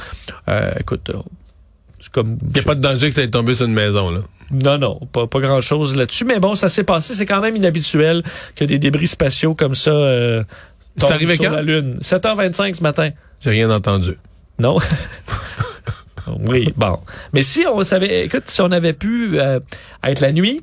Euh, 0.49 0.73
écoute, 0.81 1.11
c'est 2.01 2.11
comme 2.11 2.39
Il 2.49 2.53
n'y 2.55 2.61
a 2.61 2.63
pas 2.63 2.75
de 2.75 2.81
danger 2.81 3.09
que 3.11 3.15
ça 3.15 3.23
ait 3.23 3.29
tombé 3.29 3.53
sur 3.55 3.67
une 3.67 3.75
maison, 3.75 4.09
là. 4.11 4.21
non, 4.51 4.79
non, 4.79 5.01
pas, 5.13 5.27
pas 5.27 5.41
grand-chose 5.41 5.95
là-dessus. 5.95 6.25
Mais 6.25 6.39
bon, 6.41 6.55
ça 6.55 6.71
s'est 6.71 6.85
passé. 6.85 7.13
C'est 7.15 7.27
quand 7.27 7.41
même 7.43 7.55
inhabituel 7.57 8.23
que 8.57 8.65
des 8.65 8.79
débris 8.79 9.09
spatiaux 9.09 9.55
comme 9.55 9.75
ça 9.75 9.91
euh, 9.91 10.43
C'est 10.97 11.03
tombent 11.07 11.13
arrivé 11.17 11.35
sur 11.35 11.45
quand? 11.45 11.51
la 11.51 11.63
Lune. 11.63 11.99
7h25 12.01 12.75
ce 12.77 12.83
matin. 12.83 13.11
J'ai 13.45 13.51
rien 13.51 13.71
entendu. 13.71 14.17
Non? 14.61 14.79
oui, 16.47 16.73
bon. 16.77 16.99
Mais 17.33 17.43
si 17.43 17.65
on 17.67 17.83
savait... 17.83 18.27
Écoute, 18.27 18.45
si 18.47 18.61
on 18.61 18.71
avait 18.71 18.93
pu 18.93 19.41
euh, 19.41 19.59
être 20.05 20.21
la 20.21 20.33
nuit, 20.33 20.63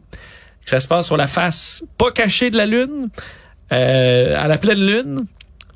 que 0.63 0.69
ça 0.69 0.79
se 0.79 0.87
passe 0.87 1.07
sur 1.07 1.17
la 1.17 1.27
face 1.27 1.83
pas 1.97 2.11
cachée 2.11 2.49
de 2.49 2.57
la 2.57 2.65
Lune, 2.65 3.09
euh, 3.71 4.35
à 4.37 4.47
la 4.47 4.57
pleine 4.57 4.85
Lune, 4.85 5.25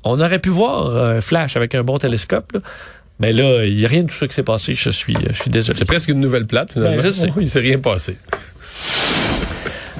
on 0.04 0.20
aurait 0.20 0.38
pu 0.38 0.50
voir 0.50 0.96
un 0.96 1.20
flash 1.20 1.56
avec 1.56 1.74
un 1.74 1.82
bon 1.82 1.98
télescope. 1.98 2.52
là. 2.52 2.60
Mais 3.20 3.32
là, 3.32 3.64
il 3.64 3.76
n'y 3.76 3.84
a 3.84 3.88
rien 3.88 4.02
de 4.02 4.08
tout 4.08 4.16
ça 4.16 4.26
qui 4.26 4.34
s'est 4.34 4.42
passé. 4.42 4.74
Je 4.74 4.90
suis, 4.90 5.16
je 5.28 5.34
suis 5.34 5.50
désolé. 5.50 5.78
C'est 5.78 5.84
presque 5.84 6.08
une 6.08 6.20
nouvelle 6.20 6.46
plate, 6.46 6.72
finalement. 6.72 6.96
Ben, 6.96 7.04
je 7.04 7.10
sais. 7.10 7.28
Il 7.40 7.48
s'est 7.48 7.60
rien 7.60 7.78
passé. 7.78 8.16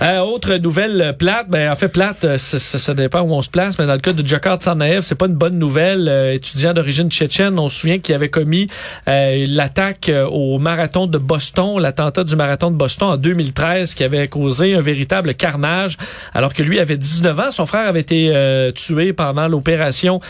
Euh, 0.02 0.18
autre 0.18 0.56
nouvelle 0.56 1.00
euh, 1.00 1.12
plate, 1.12 1.46
ben 1.48 1.70
en 1.70 1.76
fait 1.76 1.86
plate, 1.86 2.24
euh, 2.24 2.36
ça, 2.36 2.58
ça- 2.58 2.78
ça 2.78 2.92
dépend 2.92 3.20
où 3.20 3.32
on 3.32 3.40
se 3.40 3.48
place, 3.48 3.78
mais 3.78 3.86
dans 3.86 3.92
le 3.92 4.00
cas 4.00 4.12
de 4.12 4.26
Jakar 4.26 4.56
Tsarnaev, 4.56 5.02
c'est 5.02 5.14
pas 5.14 5.26
une 5.26 5.36
bonne 5.36 5.56
nouvelle. 5.60 6.08
Euh, 6.08 6.32
étudiant 6.34 6.72
d'origine 6.72 7.08
tchétchène, 7.08 7.56
on 7.56 7.68
se 7.68 7.78
souvient 7.78 8.00
qu'il 8.00 8.12
avait 8.16 8.28
commis 8.28 8.66
euh, 9.06 9.46
l'attaque 9.48 10.08
euh, 10.08 10.26
au 10.26 10.58
marathon 10.58 11.06
de 11.06 11.18
Boston, 11.18 11.78
l'attentat 11.78 12.24
du 12.24 12.34
marathon 12.34 12.72
de 12.72 12.76
Boston 12.76 13.10
en 13.10 13.16
2013, 13.16 13.94
qui 13.94 14.02
avait 14.02 14.26
causé 14.26 14.74
un 14.74 14.80
véritable 14.80 15.34
carnage, 15.34 15.96
alors 16.34 16.52
que 16.52 16.64
lui 16.64 16.80
avait 16.80 16.96
19 16.96 17.38
ans, 17.38 17.50
son 17.52 17.64
frère 17.66 17.86
avait 17.86 18.00
été 18.00 18.72
tué 18.74 19.12
pendant 19.12 19.46
l'opération 19.46 20.20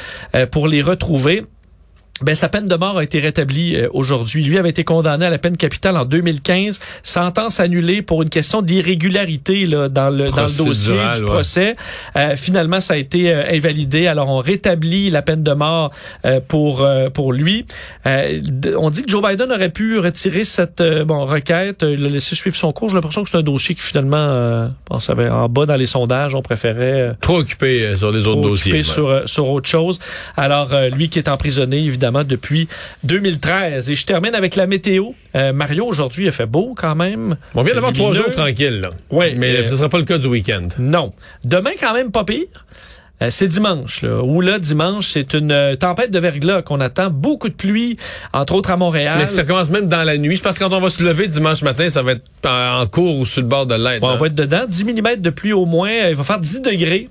pour 0.50 0.68
les 0.68 0.82
retrouver. 0.82 1.44
Ben, 2.24 2.35
sa 2.35 2.48
peine 2.48 2.66
de 2.66 2.74
mort 2.74 2.98
a 2.98 3.04
été 3.04 3.20
rétablie 3.20 3.76
euh, 3.76 3.88
aujourd'hui. 3.92 4.44
Lui 4.44 4.58
avait 4.58 4.70
été 4.70 4.85
condamné 4.85 5.26
à 5.26 5.30
la 5.30 5.38
peine 5.38 5.56
capitale 5.56 5.96
en 5.96 6.04
2015, 6.04 6.80
sentence 7.02 7.61
annulée 7.61 8.02
pour 8.02 8.22
une 8.22 8.28
question 8.28 8.62
d'irrégularité 8.62 9.66
là, 9.66 9.88
dans, 9.88 10.11
le, 10.11 10.30
dans 10.30 10.42
le 10.42 10.64
dossier 10.64 10.98
du 11.16 11.22
procès. 11.22 11.76
Euh, 12.16 12.37
finalement, 12.37 12.80
ça 12.80 12.94
a 12.94 12.96
été 12.96 13.32
euh, 13.32 13.44
invalidé. 13.50 14.06
Alors, 14.06 14.28
on 14.28 14.38
rétablit 14.38 15.11
la 15.11 15.22
peine 15.22 15.42
de 15.42 15.52
mort 15.52 15.90
euh, 16.24 16.40
pour 16.46 16.82
euh, 16.82 17.11
pour 17.11 17.32
lui. 17.32 17.66
Euh, 18.06 18.40
on 18.78 18.90
dit 18.90 19.02
que 19.02 19.11
Joe 19.11 19.22
Biden 19.22 19.50
aurait 19.52 19.68
pu 19.68 19.98
retirer 19.98 20.44
cette 20.44 20.82
bon 21.06 21.24
requête, 21.26 21.82
le 21.82 22.08
laisser 22.08 22.35
suivre 22.35 22.56
son 22.56 22.72
cours. 22.72 22.88
J'ai 22.88 22.96
l'impression 22.96 23.22
que 23.22 23.30
c'est 23.30 23.38
un 23.38 23.42
dossier 23.42 23.74
qui 23.74 23.82
finalement, 23.82 24.16
euh, 24.16 24.68
bon, 24.88 25.00
ça 25.00 25.12
avait 25.12 25.28
en 25.28 25.48
bas 25.48 25.66
dans 25.66 25.76
les 25.76 25.87
sondages, 25.87 26.35
on 26.35 26.42
préférait. 26.42 27.14
Trop 27.20 27.38
occupé 27.38 27.94
sur 27.94 28.11
les 28.11 28.26
autres 28.26 28.40
trop 28.40 28.50
dossiers. 28.50 28.72
occupé 28.72 28.88
ouais. 28.88 28.94
sur, 28.94 29.08
euh, 29.08 29.22
sur 29.26 29.48
autre 29.48 29.68
chose. 29.68 29.98
Alors, 30.37 30.72
euh, 30.72 30.88
lui 30.88 31.08
qui 31.08 31.18
est 31.18 31.28
emprisonné, 31.28 31.78
évidemment, 31.78 32.12
depuis 32.25 32.68
2013. 33.05 33.90
Et 33.90 33.94
je 33.94 34.07
termine 34.07 34.35
avec 34.35 34.57
la 34.57 34.66
météo. 34.66 35.11
Euh, 35.35 35.53
Mario, 35.53 35.87
aujourd'hui, 35.87 36.27
il 36.27 36.33
fait 36.33 36.46
beau 36.46 36.75
quand 36.77 36.94
même. 36.94 37.37
On 37.55 37.62
vient 37.62 37.75
d'avoir 37.75 37.92
trois 37.92 38.14
jours 38.14 38.31
tranquilles, 38.31 38.81
là. 38.81 38.90
Ouais, 39.11 39.35
Mais 39.37 39.57
euh, 39.57 39.68
ce 39.68 39.77
sera 39.77 39.88
pas 39.88 39.98
le 39.98 40.05
cas 40.05 40.18
du 40.18 40.27
week-end. 40.27 40.68
Non. 40.79 41.12
Demain, 41.44 41.72
quand 41.81 41.94
même, 41.94 42.11
pas 42.11 42.25
pire. 42.25 42.46
Euh, 43.22 43.29
c'est 43.31 43.48
dimanche, 43.48 44.03
là. 44.03 44.22
Où 44.22 44.40
là, 44.40 44.59
dimanche, 44.59 45.09
c'est 45.09 45.35
une 45.35 45.77
tempête 45.79 46.11
de 46.11 46.18
verglas 46.18 46.62
qu'on 46.62 46.81
attend. 46.81 47.11
Beaucoup 47.11 47.48
de 47.48 47.55
pluie, 47.55 47.96
entre 48.33 48.55
autres 48.55 48.70
à 48.70 48.77
Montréal. 48.77 49.16
Mais 49.18 49.27
ça 49.27 49.44
commence 49.44 49.70
même 49.70 49.88
dans 49.88 50.03
la 50.03 50.16
nuit. 50.16 50.37
Je 50.37 50.42
pense 50.42 50.59
que 50.59 50.64
quand 50.64 50.72
on 50.72 50.81
va 50.81 50.90
se 50.90 51.03
lever 51.03 51.29
dimanche 51.29 51.62
matin, 51.62 51.88
ça 51.88 52.03
va 52.03 52.12
être 52.12 52.25
en, 52.44 52.87
cours 52.87 53.18
ou 53.18 53.27
sur 53.27 53.42
le 53.42 53.48
bord 53.48 53.66
de 53.66 53.75
l'aide. 53.75 54.03
Ouais, 54.03 54.09
hein. 54.09 54.14
on 54.14 54.18
va 54.18 54.27
être 54.27 54.35
dedans. 54.35 54.64
10 54.68 54.85
mm 54.85 55.16
de 55.18 55.31
pluie 55.31 55.53
au 55.53 55.66
moins. 55.66 55.90
Il 55.90 56.16
va 56.16 56.25
faire 56.25 56.40
10 56.40 56.62
degrés. 56.62 57.09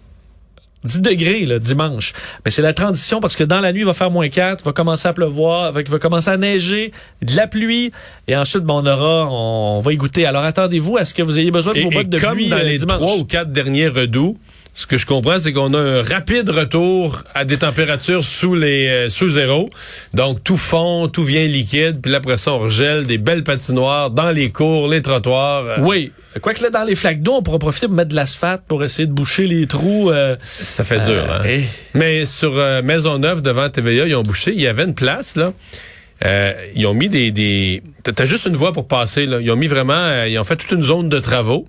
10 0.83 1.01
degrés 1.01 1.45
là, 1.45 1.59
dimanche. 1.59 2.13
Mais 2.45 2.51
c'est 2.51 2.61
la 2.61 2.73
transition 2.73 3.19
parce 3.19 3.35
que 3.35 3.43
dans 3.43 3.61
la 3.61 3.71
nuit, 3.71 3.81
il 3.81 3.85
va 3.85 3.93
faire 3.93 4.11
moins 4.11 4.29
4, 4.29 4.63
va 4.63 4.73
commencer 4.73 5.07
à 5.07 5.13
pleuvoir, 5.13 5.73
il 5.79 5.89
va 5.89 5.99
commencer 5.99 6.29
à 6.29 6.37
neiger, 6.37 6.91
de 7.21 7.35
la 7.35 7.47
pluie, 7.47 7.91
et 8.27 8.35
ensuite, 8.35 8.63
bon, 8.63 8.81
on 8.81 8.85
aura, 8.85 9.27
on, 9.31 9.79
va 9.79 9.93
y 9.93 9.97
goûter. 9.97 10.25
Alors 10.25 10.43
attendez-vous 10.43 10.97
à 10.97 11.05
ce 11.05 11.13
que 11.13 11.21
vous 11.21 11.39
ayez 11.39 11.51
besoin 11.51 11.73
de 11.73 11.81
vos 11.81 11.91
et 11.91 11.95
bottes 11.95 12.09
de 12.09 12.19
comme 12.19 12.33
pluie 12.33 12.49
dans 12.49 12.57
euh, 12.57 12.63
les 12.63 12.79
dimanche. 12.79 12.97
trois 12.97 13.15
ou 13.17 13.25
quatre 13.25 13.51
derniers 13.51 13.87
redoux, 13.87 14.37
ce 14.73 14.85
que 14.87 14.97
je 14.97 15.05
comprends, 15.05 15.37
c'est 15.39 15.51
qu'on 15.53 15.73
a 15.73 15.77
un 15.79 16.01
rapide 16.01 16.49
retour 16.49 17.23
à 17.35 17.43
des 17.45 17.57
températures 17.57 18.23
sous 18.23 18.55
les 18.55 18.87
euh, 18.87 19.09
sous 19.09 19.29
zéro. 19.29 19.69
Donc 20.13 20.43
tout 20.43 20.57
fond, 20.57 21.07
tout 21.09 21.23
vient 21.23 21.45
liquide, 21.45 21.99
puis 22.01 22.15
après 22.15 22.37
ça 22.37 22.53
on 22.53 22.59
regèle 22.59 23.05
des 23.05 23.17
belles 23.17 23.43
patinoires 23.43 24.09
dans 24.11 24.31
les 24.31 24.49
cours, 24.51 24.87
les 24.87 25.01
trottoirs. 25.01 25.65
Euh, 25.65 25.75
Oui. 25.81 26.11
Quoique 26.41 26.63
là, 26.63 26.69
dans 26.69 26.85
les 26.85 26.95
flaques 26.95 27.21
d'eau, 27.21 27.33
on 27.33 27.43
pourra 27.43 27.59
profiter 27.59 27.87
pour 27.87 27.95
mettre 27.97 28.11
de 28.11 28.15
l'asphalte 28.15 28.61
pour 28.65 28.81
essayer 28.83 29.05
de 29.05 29.11
boucher 29.11 29.45
les 29.47 29.67
trous. 29.67 30.09
euh, 30.09 30.37
Ça 30.41 30.85
fait 30.85 31.01
dur. 31.01 31.09
euh, 31.29 31.39
Hein? 31.41 31.43
et- 31.45 31.65
Mais 31.93 32.25
sur 32.25 32.57
euh, 32.57 32.81
Maisonneuve 32.81 33.41
devant 33.41 33.67
TVA, 33.69 34.07
ils 34.07 34.15
ont 34.15 34.23
bouché. 34.23 34.53
Il 34.55 34.61
y 34.61 34.67
avait 34.67 34.85
une 34.85 34.95
place 34.95 35.35
là. 35.35 35.51
Euh, 36.23 36.53
ils 36.75 36.85
ont 36.87 36.93
mis 36.93 37.09
des, 37.09 37.31
des... 37.31 37.81
t'as- 38.03 38.13
T'as 38.13 38.25
juste 38.25 38.45
une 38.45 38.55
voie 38.55 38.71
pour 38.71 38.87
passer 38.87 39.25
là. 39.25 39.39
Ils 39.41 39.51
ont 39.51 39.55
mis 39.57 39.67
vraiment, 39.67 39.93
euh, 39.93 40.27
ils 40.29 40.39
ont 40.39 40.43
fait 40.45 40.55
toute 40.55 40.71
une 40.71 40.83
zone 40.83 41.09
de 41.09 41.19
travaux. 41.19 41.67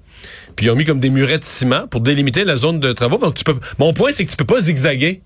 Puis 0.55 0.67
ils 0.67 0.71
ont 0.71 0.77
mis 0.77 0.85
comme 0.85 1.01
des 1.01 1.11
murets 1.11 1.39
de 1.39 1.45
ciment 1.45 1.87
pour 1.89 2.01
délimiter 2.01 2.45
la 2.45 2.57
zone 2.57 2.81
de 2.81 2.93
travaux. 2.93 3.19
Donc 3.19 3.35
tu 3.35 3.45
peux. 3.45 3.55
Mon 3.79 3.93
point 3.93 4.11
c'est 4.13 4.25
que 4.25 4.31
tu 4.31 4.37
peux 4.37 4.45
pas 4.45 4.61
zigzaguer. 4.61 5.23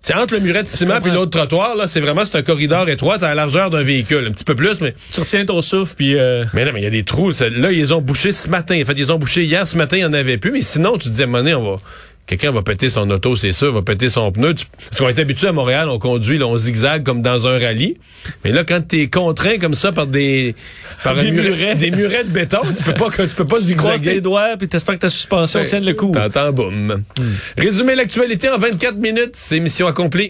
C'est 0.00 0.14
entre 0.14 0.34
le 0.34 0.40
muret 0.40 0.62
de 0.62 0.68
ciment 0.68 0.94
comprends. 1.00 1.12
l'autre 1.12 1.32
trottoir 1.32 1.74
là, 1.74 1.88
c'est 1.88 1.98
vraiment 1.98 2.24
c'est 2.24 2.38
un 2.38 2.42
corridor 2.42 2.88
étroit 2.88 3.16
à 3.16 3.28
la 3.30 3.34
largeur 3.34 3.68
d'un 3.68 3.82
véhicule, 3.82 4.26
un 4.28 4.30
petit 4.30 4.44
peu 4.44 4.54
plus, 4.54 4.80
mais 4.80 4.94
tu 5.12 5.18
retiens 5.18 5.44
ton 5.44 5.60
souffle, 5.60 5.96
puis... 5.96 6.16
euh, 6.16 6.44
mais 6.54 6.64
non, 6.64 6.70
mais 6.72 6.80
il 6.80 6.84
y 6.84 6.86
a 6.86 6.90
des 6.90 7.02
trous. 7.02 7.32
ça- 7.32 7.50
Là, 7.50 7.72
ils 7.72 7.92
ont 7.92 8.00
bouchés 8.00 8.30
ce 8.30 8.48
matin. 8.48 8.80
En 8.80 8.84
fait, 8.84 8.92
ils 8.96 9.10
ont 9.10 9.18
bouchés 9.18 9.42
hier. 9.42 9.66
Ce 9.66 9.76
matin, 9.76 9.96
il 9.96 10.00
n'y 10.00 10.06
en 10.06 10.12
avait 10.12 10.38
plus. 10.38 10.52
Mais 10.52 10.62
sinon, 10.62 10.98
tu 10.98 11.08
disais, 11.08 11.26
donné, 11.26 11.52
on 11.52 11.72
va... 11.72 11.76
Quelqu'un 12.28 12.52
va 12.52 12.60
péter 12.62 12.90
son 12.90 13.08
auto, 13.10 13.36
c'est 13.36 13.52
sûr, 13.52 13.72
va 13.72 13.80
péter 13.82 14.08
son 14.10 14.30
pneu. 14.30 14.54
Tu- 14.54 14.66
Parce 14.90 14.98
qu'on 15.00 15.08
est 15.08 15.18
habitué 15.18 15.48
à 15.48 15.52
Montréal, 15.52 15.88
on 15.88 15.98
conduit, 15.98 16.36
là, 16.38 16.46
on 16.46 16.58
zigzague 16.58 17.02
comme 17.02 17.22
dans 17.22 17.48
un 17.48 17.58
rallye. 17.58 17.96
Mais 18.44 18.52
là, 18.52 18.64
quand 18.64 18.86
t'es 18.86 19.08
contraint 19.08 19.56
comme 19.58 19.74
ça 19.74 19.92
par 19.92 20.06
des... 20.06 20.54
Par 21.02 21.14
Des 21.16 21.30
muret- 21.32 21.42
murets. 21.50 21.74
Des 21.76 21.90
murets 21.90 22.24
de 22.24 22.28
béton, 22.28 22.58
tu 22.76 22.84
peux 22.84 22.92
pas, 22.92 23.08
tu 23.10 23.34
peux 23.34 23.46
pas 23.46 23.56
tu 23.66 23.74
croises 23.76 23.94
tes 23.94 23.98
zigzaguer. 24.08 24.20
doigts, 24.20 24.56
puis 24.58 24.68
t'espères 24.68 24.96
que 24.96 25.00
ta 25.00 25.08
suspension 25.10 25.64
tienne 25.64 25.84
le 25.86 25.94
coup. 25.94 26.12
T'entends, 26.12 26.52
boum. 26.52 27.02
Résumer 27.56 27.94
l'actualité 27.94 28.50
en 28.50 28.58
24 28.58 28.96
minutes, 28.96 29.30
c'est 29.34 29.58
mission 29.60 29.86
accomplie. 29.86 30.26